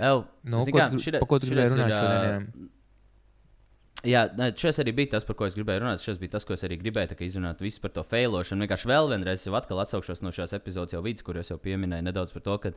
Ew, 0.00 0.20
nu, 0.48 0.60
zini 0.64 0.76
ko, 0.76 0.80
kā, 0.80 1.18
pa 1.20 1.26
ko 1.28 1.38
tu 1.40 1.48
gribēji 1.50 1.68
ir, 1.68 1.74
runāt 1.76 1.92
ā, 1.92 1.96
šodien? 1.98 2.44
Jā? 2.60 2.68
Jā, 4.00 4.22
šis 4.56 4.78
arī 4.80 4.94
bija 4.96 5.10
tas, 5.12 5.26
par 5.28 5.36
ko 5.36 5.44
es 5.44 5.52
gribēju 5.58 5.82
runāt. 5.82 6.00
Šis 6.00 6.16
bija 6.20 6.32
tas, 6.38 6.46
ko 6.48 6.54
es 6.54 6.62
arī 6.64 6.78
gribēju 6.80 7.18
kā 7.18 7.26
izrunāt 7.26 7.60
visu 7.60 7.82
par 7.82 7.92
to 7.92 8.04
failošanu. 8.08 8.64
Vienkārši 8.64 8.88
vēl 8.88 9.10
vienreiz 9.12 9.44
jau 9.44 9.52
atkal 9.58 9.82
atsaukšos 9.82 10.22
no 10.24 10.32
šās 10.32 10.54
epizodes 10.56 10.96
jau 10.96 11.02
vidus, 11.04 11.24
kur 11.26 11.36
es 11.36 11.52
jau 11.52 11.58
pieminēju 11.60 12.06
nedaudz 12.06 12.32
par 12.32 12.44
to, 12.46 12.56
ka, 12.62 12.72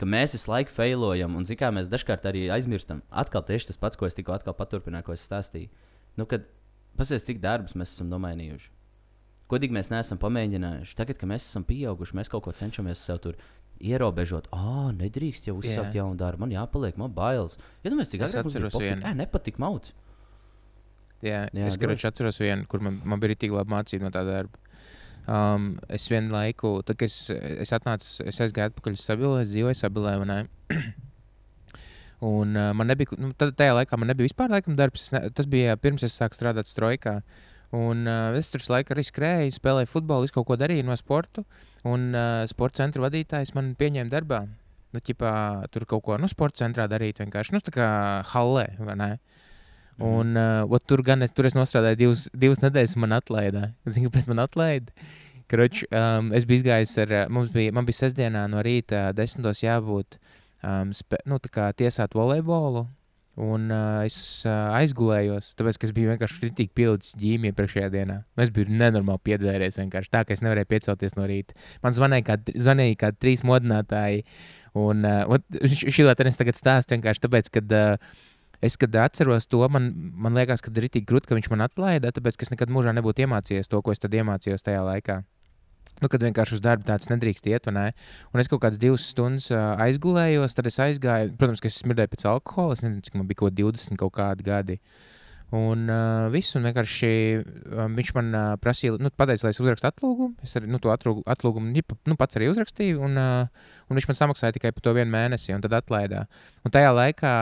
ka 0.00 0.08
mēs 0.08 0.32
visu 0.38 0.48
laiku 0.48 0.72
failojam 0.72 1.36
un 1.36 1.44
zikā 1.48 1.68
mēs 1.76 1.92
dažkārt 1.92 2.24
arī 2.30 2.46
aizmirstam. 2.56 3.02
Atkal 3.12 3.44
tieši 3.50 3.68
tas 3.68 3.82
pats, 3.84 4.00
ko 4.00 4.08
es 4.08 4.16
tikko 4.16 4.32
atkal 4.38 4.56
paturpināju, 4.56 5.10
ko 5.10 5.18
es 5.18 5.26
stāstīju. 5.28 5.68
Nu, 6.20 6.26
kad 6.28 6.46
pasies, 6.98 7.24
cik 7.26 7.40
darbus 7.42 7.76
mēs 7.78 7.94
esam 7.94 8.10
nomainījuši. 8.12 8.70
Godīgi 9.52 9.74
mēs 9.76 9.90
neesam 9.92 10.20
pamēģinājuši. 10.20 10.96
Tagad, 10.96 11.18
kad 11.20 11.28
mēs 11.28 11.44
esam 11.44 11.64
pieauguši, 11.68 12.16
mēs 12.16 12.30
kaut 12.32 12.46
ko 12.46 12.54
cenšamies 12.56 13.02
sev 13.04 13.20
tur 13.24 13.36
ierobežot. 13.82 14.48
Ah, 14.56 14.88
nedrīkst 14.96 15.48
jau 15.50 15.58
uzsākt 15.58 15.92
Jā. 15.92 16.02
jaunu 16.02 16.16
darbu. 16.20 16.44
Man 16.44 16.54
jāpaliek, 16.54 16.96
man 17.00 17.12
bailes. 17.12 17.58
Ja 17.84 17.92
domājiet, 17.92 18.14
cik 18.14 18.24
Es 18.28 18.36
atceros 18.38 18.78
vienu. 18.78 19.04
Ē, 19.04 19.12
nepatīk 19.18 19.60
mauts. 19.60 19.92
Jā, 21.22 21.44
Jā, 21.54 21.68
es 21.68 21.78
karoči, 21.78 22.08
atceros 22.08 22.40
vienu, 22.42 22.66
kur 22.70 22.82
man, 22.82 22.98
man 23.06 23.20
bija 23.22 23.38
tik 23.38 23.52
laba 23.54 23.70
mācība 23.76 24.08
no 24.08 24.12
tā 24.14 24.24
darba. 24.26 24.58
Um, 25.22 25.76
es 25.92 26.08
vienu 26.10 26.32
laiku, 26.34 26.80
tad, 26.82 26.98
kad 26.98 27.06
es, 27.06 27.28
es 27.30 27.70
atnācu, 27.76 28.24
es 28.26 28.40
aizgāju 28.42 28.72
atpakaļ 28.72 28.96
uz 28.98 29.04
Sabilu, 29.04 29.36
es 29.38 29.52
dzīvoju 29.52 29.78
Sabilē. 29.78 30.16
Un 32.22 32.54
uh, 32.54 32.70
man 32.78 32.86
nebija, 32.86 33.16
nu, 33.18 33.32
tajā 33.34 33.72
laikā 33.74 33.98
man 33.98 34.12
nebija 34.12 34.28
vispār 34.28 34.52
laikam 34.54 34.76
darbs. 34.78 35.08
Ne, 35.14 35.24
tas 35.34 35.48
bija 35.50 35.74
pirms 35.80 36.04
es 36.06 36.14
sāku 36.14 36.38
strādāt 36.38 36.70
Strojkā. 36.70 37.16
Un 37.74 38.06
uh, 38.06 38.36
es 38.38 38.52
tur 38.52 38.62
laiku 38.70 38.94
arī 38.94 39.02
skrēju, 39.08 39.54
spēlēju 39.56 39.90
futbolu, 39.90 40.28
kaut 40.30 40.46
ko 40.46 40.58
darīju 40.60 40.84
no 40.86 40.94
sporta. 41.00 41.42
Un 41.88 42.12
uh, 42.12 42.44
sporta 42.50 42.84
centra 42.84 43.02
vadītājs 43.06 43.54
man 43.56 43.72
pieņēma 43.80 44.12
darbā. 44.12 44.44
Nu, 44.92 45.00
ķipā, 45.00 45.32
tur 45.72 45.86
kaut 45.88 46.04
ko 46.04 46.18
no 46.18 46.28
nu, 46.28 46.30
sporta 46.30 46.62
centrā 46.62 46.86
darīt 46.90 47.18
vienkārši. 47.22 47.56
Nu, 47.56 47.62
tā 47.64 47.74
kā 47.74 47.88
halē, 48.34 48.66
vai 48.84 48.96
ne? 49.00 49.10
Un 50.02 50.36
uh, 50.38 50.62
ot, 50.68 50.84
tur 50.86 51.02
gan 51.06 51.24
es, 51.24 51.32
tur 51.34 51.48
es 51.48 51.56
nostrādāju 51.56 51.98
divas, 52.04 52.26
divas 52.36 52.62
nedēļas, 52.62 52.94
un 52.96 53.06
man 53.06 53.16
atlaida. 53.18 53.64
Zinu, 53.92 54.12
kāpēc 54.12 54.28
man 54.30 54.44
atlaida? 54.44 55.08
Kroč, 55.50 55.82
um, 55.90 56.30
es 56.36 56.46
biju 56.48 56.62
izgājis 56.62 56.94
ar, 57.02 57.16
uh, 57.24 57.26
mums 57.32 57.50
bija, 57.52 57.74
man 57.74 57.88
bija 57.88 58.04
sestdienā 58.04 58.46
no 58.52 58.62
rīta 58.64 59.08
uh, 59.08 59.16
desmitos 59.16 59.64
jābūt 59.64 60.20
um, 60.64 60.92
spe, 60.96 61.20
nu, 61.28 61.38
tiesāt 61.42 62.16
volejbolu. 62.18 62.86
Un 63.42 63.70
uh, 63.72 64.02
es 64.04 64.16
uh, 64.44 64.74
aizgulējos, 64.76 65.54
tāpēc, 65.56 65.78
ka 65.80 65.86
es 65.88 65.92
biju 65.96 66.10
vienkārši 66.10 66.40
kritīgi 66.42 66.72
pildījis 66.76 67.14
ģīmiju 67.16 67.54
iepriekšējā 67.54 67.86
dienā. 67.94 68.18
Es 68.44 68.52
biju 68.52 68.68
nenormāli 68.68 69.24
piedzēries, 69.30 69.78
vienkārši 69.80 70.12
tā, 70.12 70.20
ka 70.28 70.36
es 70.36 70.42
nevarēju 70.44 70.68
piecelties 70.68 71.16
no 71.16 71.24
rīta. 71.30 71.56
Man 71.84 71.96
zvanīja 71.96 72.26
kādi, 72.26 72.52
zvanīja 72.60 72.98
kādi 73.06 73.22
trīs 73.24 73.40
modinātāji. 73.48 74.26
Un 74.76 75.08
uh, 75.08 75.40
šī 75.64 76.04
lieta 76.04 76.28
es 76.28 76.40
tagad 76.40 76.60
stāstu 76.60 76.98
vienkārši 76.98 77.24
tāpēc, 77.24 77.48
ka 77.56 77.64
uh, 77.64 78.12
Es, 78.62 78.76
kad 78.78 78.94
atceros 78.94 79.48
to, 79.50 79.58
man, 79.74 79.88
man 80.14 80.38
liekas, 80.38 80.60
ka 80.62 80.70
ir 80.78 80.86
tik 80.86 81.02
grūti, 81.08 81.26
ka 81.26 81.34
viņš 81.34 81.48
man 81.50 81.64
atlaida, 81.64 82.12
tāpēc 82.14 82.36
es 82.44 82.52
nekad 82.52 82.70
mūžā 82.70 82.92
nebūtu 82.94 83.24
iemācījies 83.24 83.66
to, 83.66 83.80
ko 83.82 83.90
es 83.90 83.98
tad 83.98 84.14
iemācījos 84.14 84.62
tajā 84.62 84.84
laikā. 84.86 85.16
Nu, 86.02 86.10
kad 86.10 86.24
vienkārši 86.24 86.58
uz 86.58 86.62
darbu 86.64 86.86
tāds 86.88 87.06
nedrīkst 87.12 87.46
iet, 87.46 87.68
vai 87.68 87.74
ne? 87.76 87.86
Un 88.34 88.42
es 88.42 88.50
kaut 88.50 88.64
kādas 88.64 88.80
divas 88.82 89.04
stundas 89.12 89.46
uh, 89.54 89.76
aizgulējos, 89.84 90.56
tad 90.58 90.66
es 90.66 90.80
aizgāju. 90.82 91.36
Protams, 91.38 91.62
ka 91.62 91.70
es 91.70 91.78
smirdēju 91.78 92.10
pēc 92.10 92.26
alkohola. 92.26 92.74
Es 92.74 92.82
nezinu, 92.82 93.04
cik 93.06 93.20
man 93.20 93.28
bija 93.30 93.44
kaut 93.44 93.54
20 93.58 94.00
kaut 94.00 94.16
kādi 94.18 94.46
gadi. 94.48 94.80
Un 95.52 95.84
uh, 95.92 96.30
viss, 96.32 96.56
un 96.56 96.64
vienkārši 96.64 97.08
uh, 97.36 97.84
viņš 97.92 98.10
man 98.16 98.30
uh, 98.32 98.44
prasīja, 98.56 98.96
nu, 98.96 99.10
pateica, 99.12 99.44
lai 99.44 99.52
es 99.52 99.60
uzrakstu 99.60 99.90
atlūgumu. 99.90 100.32
Es 100.46 100.56
arī 100.56 100.70
nu, 100.72 100.80
to 100.80 100.88
atlūgumu, 100.94 101.26
atlūgumu 101.28 101.84
nu, 102.08 102.16
pats 102.16 102.38
arī 102.40 102.48
uzrakstīju, 102.48 103.02
un, 103.04 103.20
uh, 103.20 103.66
un 103.86 104.00
viņš 104.00 104.08
man 104.08 104.18
samaksāja 104.18 104.56
tikai 104.56 104.72
par 104.72 104.86
to 104.86 104.94
vienu 104.96 105.12
mēnesi, 105.12 105.52
un 105.52 105.60
tad 105.62 105.76
atlaidā. 105.76 106.24
Un 106.64 106.72
tajā 106.72 106.94
laikā, 106.96 107.34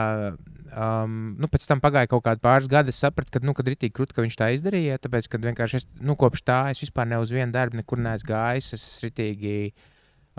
um, 0.71 1.15
nu, 1.39 1.49
pēc 1.51 1.65
tam 1.69 1.81
pagāja 1.83 2.09
kaut 2.11 2.23
kādi 2.25 2.43
pāris 2.43 2.69
gadi, 2.71 2.93
es 2.93 2.99
sapratu, 3.03 3.33
ka, 3.35 3.41
nu, 3.45 3.53
kad 3.57 3.67
ir 3.67 3.77
tik 3.79 3.93
krūti, 3.97 4.15
ka 4.15 4.25
viņš 4.25 4.37
tā 4.39 4.51
izdarīja, 4.55 4.99
tāpēc, 5.03 5.27
ka 5.31 5.39
vienkārši 5.43 5.81
es, 5.81 5.87
nu, 5.99 6.15
kopš 6.19 6.45
tā 6.47 6.59
es 6.73 6.81
vispār 6.83 7.09
ne 7.11 7.19
uz 7.21 7.33
vienu 7.33 7.51
darbu 7.55 7.79
nekur 7.79 8.01
neesmu 8.01 8.31
gājis. 8.31 8.71
Es 8.77 8.85
esmu 8.85 9.09
ritīgi. 9.09 9.55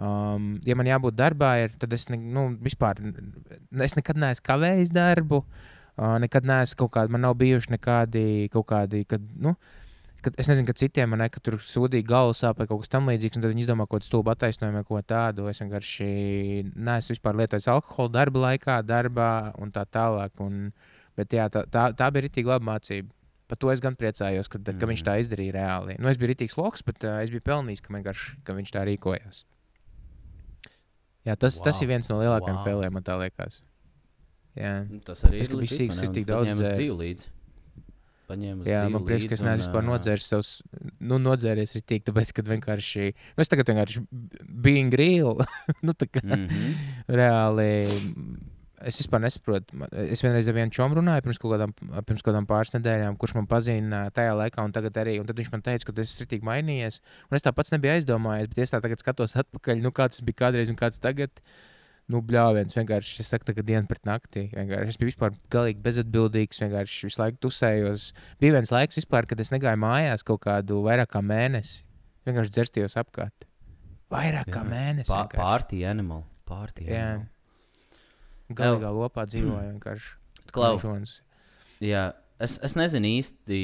Um, 0.02 0.54
ja 0.64 0.76
man 0.78 0.88
jābūt 0.88 1.18
darbā, 1.18 1.52
ir, 1.66 1.76
tad 1.78 1.92
es, 1.92 2.08
ne, 2.08 2.16
nu, 2.16 2.46
vispār, 2.64 3.00
es 3.84 3.96
nekad 3.98 4.20
neesmu 4.20 4.48
kavējis 4.48 4.94
darbu. 4.96 5.42
Uh, 5.92 6.16
nekad 6.22 6.48
neesmu 6.48 6.84
kaut 6.84 6.94
kādi, 6.94 7.12
man 7.12 7.26
nav 7.26 7.36
bijuši 7.40 7.74
nekādi 7.74 8.26
kaut 8.54 8.70
kādi, 8.70 9.04
kad, 9.08 9.24
nu, 9.36 9.52
kad 10.24 10.36
es 10.40 10.48
nezinu, 10.50 10.66
ka 10.68 10.74
citiem 10.78 11.10
man 11.12 11.24
ir, 11.24 11.30
ka 11.34 11.40
tur 11.44 11.56
sūdīgi 11.62 12.06
galvas 12.08 12.42
sāp 12.42 12.60
vai 12.62 12.66
kaut 12.70 12.84
kas 12.84 12.92
tamlīdzīgs, 12.94 13.38
un 13.38 13.44
tad 13.44 13.52
viņi 13.52 13.64
izdomā 13.66 13.86
kaut 13.86 14.00
kādu 14.00 14.08
stulbu 14.08 14.32
attaisnojumu 14.32 14.84
ko 14.88 15.00
tādu. 15.02 15.48
Es 15.50 15.60
vienkārši 15.62 16.08
neesmu 16.72 17.16
vispār 17.16 17.38
lietojis 17.42 17.68
alkoholu 17.72 18.12
darba 18.14 18.44
laikā, 18.46 18.78
darbā 18.86 19.30
un 19.62 19.72
tā 19.74 19.84
tālāk. 19.86 20.34
Un, 20.44 20.70
bet 21.18 21.34
jā, 21.34 21.48
tā, 21.52 21.64
tā, 21.70 21.88
tā 21.98 22.10
bija 22.14 22.28
rītīgi 22.28 22.52
laba 22.54 22.72
mācība. 22.72 23.10
Par 23.50 23.60
to 23.60 23.68
es 23.68 23.82
gan 23.84 23.98
priecājos, 23.98 24.48
ka, 24.48 24.56
mm. 24.62 24.78
ka 24.80 24.88
viņš 24.88 25.02
tā 25.04 25.18
izdarīja 25.20 25.58
reāli. 25.58 25.98
Nu, 26.00 26.08
es 26.08 26.16
biju 26.16 26.30
rītīgs 26.30 26.56
loks, 26.56 26.86
bet 26.86 27.04
uh, 27.04 27.18
es 27.20 27.34
biju 27.34 27.44
pelnījis, 27.44 27.82
ka, 27.84 28.14
ka 28.46 28.56
viņš 28.56 28.72
tā 28.72 28.86
rīkojās. 28.88 29.42
Jā, 31.26 31.36
tas, 31.36 31.58
wow. 31.58 31.66
tas 31.68 31.82
ir 31.84 31.90
viens 31.90 32.08
no 32.08 32.16
lielākajiem 32.22 32.56
Wow. 32.56 32.64
failiem, 32.64 32.96
man 32.96 33.04
tā 33.06 33.18
liekas. 33.20 33.60
Jā. 34.58 34.72
Tas 35.04 35.22
arī 35.28 35.42
Es, 35.44 35.52
ir 35.52 35.60
ne? 35.92 36.08
tik- 36.16 36.26
daudz 36.28 36.58
dzīvi 36.58 36.96
līdzi. 36.98 37.28
Paņēma 38.32 38.64
uz 38.64 38.70
Jā, 38.72 38.82
man 38.90 39.04
prieks, 39.06 39.28
ka 39.30 39.36
es 39.38 39.42
neesmu 39.44 39.62
vispār 39.66 39.84
nodzēris 39.86 40.28
savus, 40.32 40.52
nu, 41.04 41.18
nodzēries 41.22 41.76
arī 41.76 41.82
tik, 41.92 42.06
tāpēc, 42.08 42.32
ka 42.38 42.44
vienkārši, 42.48 43.10
nu, 43.36 43.44
es 43.44 43.52
tagad 43.52 43.68
vienkārši 43.72 44.02
being 44.64 44.94
real, 44.98 45.44
nu, 45.86 45.92
tā 45.94 46.08
kā 46.10 46.24
Mhm. 46.24 46.72
reāli, 47.12 47.68
es 48.82 48.96
vispār 48.98 49.20
nesaprotu. 49.22 49.76
Es 50.10 50.24
vienreiz 50.24 50.48
ar 50.50 50.56
vienu 50.56 50.72
čomu 50.74 50.96
runāju 50.98 51.22
pirms 51.26 51.38
kaut 51.38 51.52
kādām, 51.54 51.74
pirms 52.08 52.24
kaut 52.24 52.32
kādām 52.32 52.48
pāris 52.50 52.72
nedēļām, 52.74 53.14
kurš 53.20 53.36
man 53.38 53.46
pazina 53.50 54.00
tajā 54.16 54.32
laikā 54.40 54.64
un 54.66 54.72
tagad 54.74 54.96
arī, 55.04 55.18
un 55.22 55.28
tad 55.28 55.38
viņš 55.38 55.52
man 55.52 55.62
teica, 55.62 55.86
ka 55.86 55.94
tas 56.00 56.14
ir 56.24 56.26
tik 56.32 56.42
mainījies, 56.48 56.98
un 57.30 57.38
es 57.38 57.44
tā 57.46 57.52
pats 57.54 57.70
nebiju 57.76 57.94
aizdomājies, 57.94 58.50
bet 58.50 58.64
es 58.64 58.74
tā 58.74 58.80
tagad 58.82 58.98
skatos 59.04 59.36
atpakaļ, 59.38 59.78
nu, 59.84 59.92
kāds 59.94 60.18
bija 60.26 60.40
kādreiz 60.46 60.72
un 60.72 60.80
kāds 60.80 60.98
tagad. 61.04 61.30
Nu, 62.12 62.20
bļāviens, 62.28 62.74
vienkārši 62.76 63.22
es 63.22 63.30
saku, 63.32 63.54
ka 63.56 63.64
diena 63.64 63.88
pret 63.88 64.04
nakti. 64.08 64.44
Vienkārši 64.52 64.92
Es 64.92 64.98
biju 65.00 65.12
vispār 65.12 65.32
galīgi 65.52 65.80
bezatbildīgs, 65.84 66.60
vienkārši 66.60 67.08
visu 67.08 67.22
laiku 67.22 67.40
tusējos. 67.46 68.10
Bija 68.42 68.58
viens 68.58 68.72
laiks, 68.74 68.98
vispār, 69.00 69.28
kad 69.30 69.40
es 69.40 69.52
negāju 69.54 69.80
mājās 69.80 70.26
kaut 70.26 70.42
kādu 70.44 70.82
vairāk 70.84 71.14
kā 71.14 71.22
mēnesi. 71.24 71.80
Vienkārši 72.28 72.54
dzerstījos 72.58 72.98
apkārt. 73.00 73.46
Vairāk 74.12 74.50
kā 74.52 74.60
Jā. 74.60 74.68
mēnesi. 74.68 75.08
Pā-. 75.08 75.24
Party 75.32 75.82
animal. 75.88 76.26
Jā. 76.84 77.06
animal. 77.14 77.28
Galīgā 78.52 78.90
lopā 78.92 79.24
dzīvoju 79.30 79.70
vienkārši. 79.70 80.10
Klau. 80.52 80.76
Mežonis. 80.76 81.14
Jā, 81.80 82.10
es, 82.40 82.56
es 82.64 82.74
nezinu 82.78 83.10
īsti, 83.18 83.60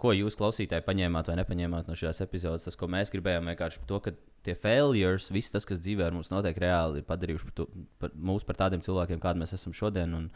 ko 0.00 0.14
jūs 0.14 0.36
klausītāji 0.38 0.84
paņēmāt 0.86 1.30
vai 1.30 1.36
nepaņēmāt 1.40 1.90
no 1.90 1.96
šīs 1.98 2.22
epizodes. 2.24 2.66
Tas, 2.68 2.78
ko 2.78 2.88
mēs 2.90 3.12
gribējām, 3.14 3.50
vienkārši 3.52 3.82
par 3.82 3.90
to, 3.90 4.00
ka 4.04 4.14
tie 4.44 4.56
failures, 4.60 5.30
viss 5.34 5.54
tas, 5.54 5.66
kas 5.68 5.82
dzīvē 5.82 6.08
ar 6.08 6.16
mums 6.16 6.32
notiek 6.32 6.58
reāli, 6.60 7.00
ir 7.00 7.08
padarījuši 7.08 7.48
par 7.48 7.56
to, 7.60 7.68
par, 8.02 8.12
mūs 8.14 8.46
par 8.46 8.60
tādiem 8.64 8.84
cilvēkiem, 8.84 9.22
kādi 9.22 9.42
mēs 9.42 9.56
esam 9.56 9.76
šodien. 9.76 10.16
Un 10.18 10.28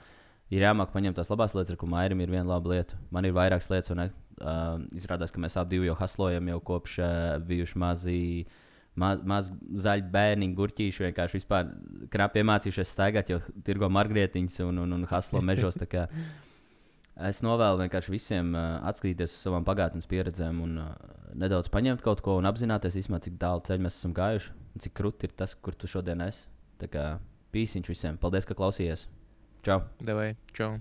ir 0.55 0.64
jāmāk 0.64 0.95
paņemt 0.95 1.19
tās 1.21 1.33
labās 1.33 1.57
lietas, 1.57 1.75
ar 1.75 1.81
ko 1.81 1.91
Mairim 1.91 2.23
ir 2.25 2.33
viena 2.33 2.49
laba 2.49 2.73
lieta. 2.73 2.99
Man 3.14 3.29
ir 3.29 3.37
vairākas 3.37 3.71
lietas, 3.73 3.93
un 3.95 4.07
uh, 4.07 4.79
izrādās, 4.97 5.35
ka 5.35 5.43
mēs 5.43 5.59
abi 5.61 5.83
jau 5.85 5.99
haslojam 5.99 6.49
jau 6.55 6.62
kopš 6.73 6.99
uh, 7.03 7.12
bijuši 7.45 7.85
mazi. 7.85 8.23
Maz, 8.99 9.21
maz 9.23 9.47
zaļi 9.79 10.09
bērni, 10.11 10.49
gurķīši 10.59 11.05
vienkārši 11.05 11.38
vispār 11.38 11.69
knapi 12.11 12.41
iemācījušies 12.41 12.95
staigāt, 12.97 13.29
jo 13.31 13.38
tirgo 13.62 13.87
margrietiņas 13.95 14.59
un, 14.64 14.81
un, 14.83 14.97
un 14.97 15.05
haslo 15.07 15.38
mežos. 15.45 15.79
Es 17.19 17.41
novēlu 17.43 17.81
vienkārši 17.83 18.13
visiem 18.15 18.53
uh, 18.55 18.79
atskatīties 18.87 19.33
uz 19.33 19.41
savām 19.43 19.65
pagātnes 19.67 20.07
pieredzēm 20.07 20.61
un 20.63 20.77
uh, 20.85 20.93
nedaudz 21.35 21.71
paņemt 21.75 22.05
kaut 22.05 22.23
ko 22.23 22.37
un 22.39 22.47
apzināties, 22.47 22.99
īsumā, 23.01 23.19
cik 23.25 23.41
tālu 23.43 23.65
ceļu 23.67 23.87
mēs 23.87 23.99
esam 23.99 24.15
gājuši 24.15 24.53
un 24.55 24.85
cik 24.85 24.95
krūti 25.01 25.27
ir 25.27 25.35
tas, 25.39 25.57
kur 25.59 25.75
tu 25.75 25.91
šodien 25.91 26.23
esi. 26.29 26.47
Tā 26.79 26.87
kā 26.93 27.09
pīsiņš 27.55 27.91
visiem. 27.91 28.21
Paldies, 28.23 28.47
ka 28.47 28.55
klausījāties. 28.59 29.09
Čau! 29.67 29.83
Davai, 29.99 30.37
čau. 30.55 30.77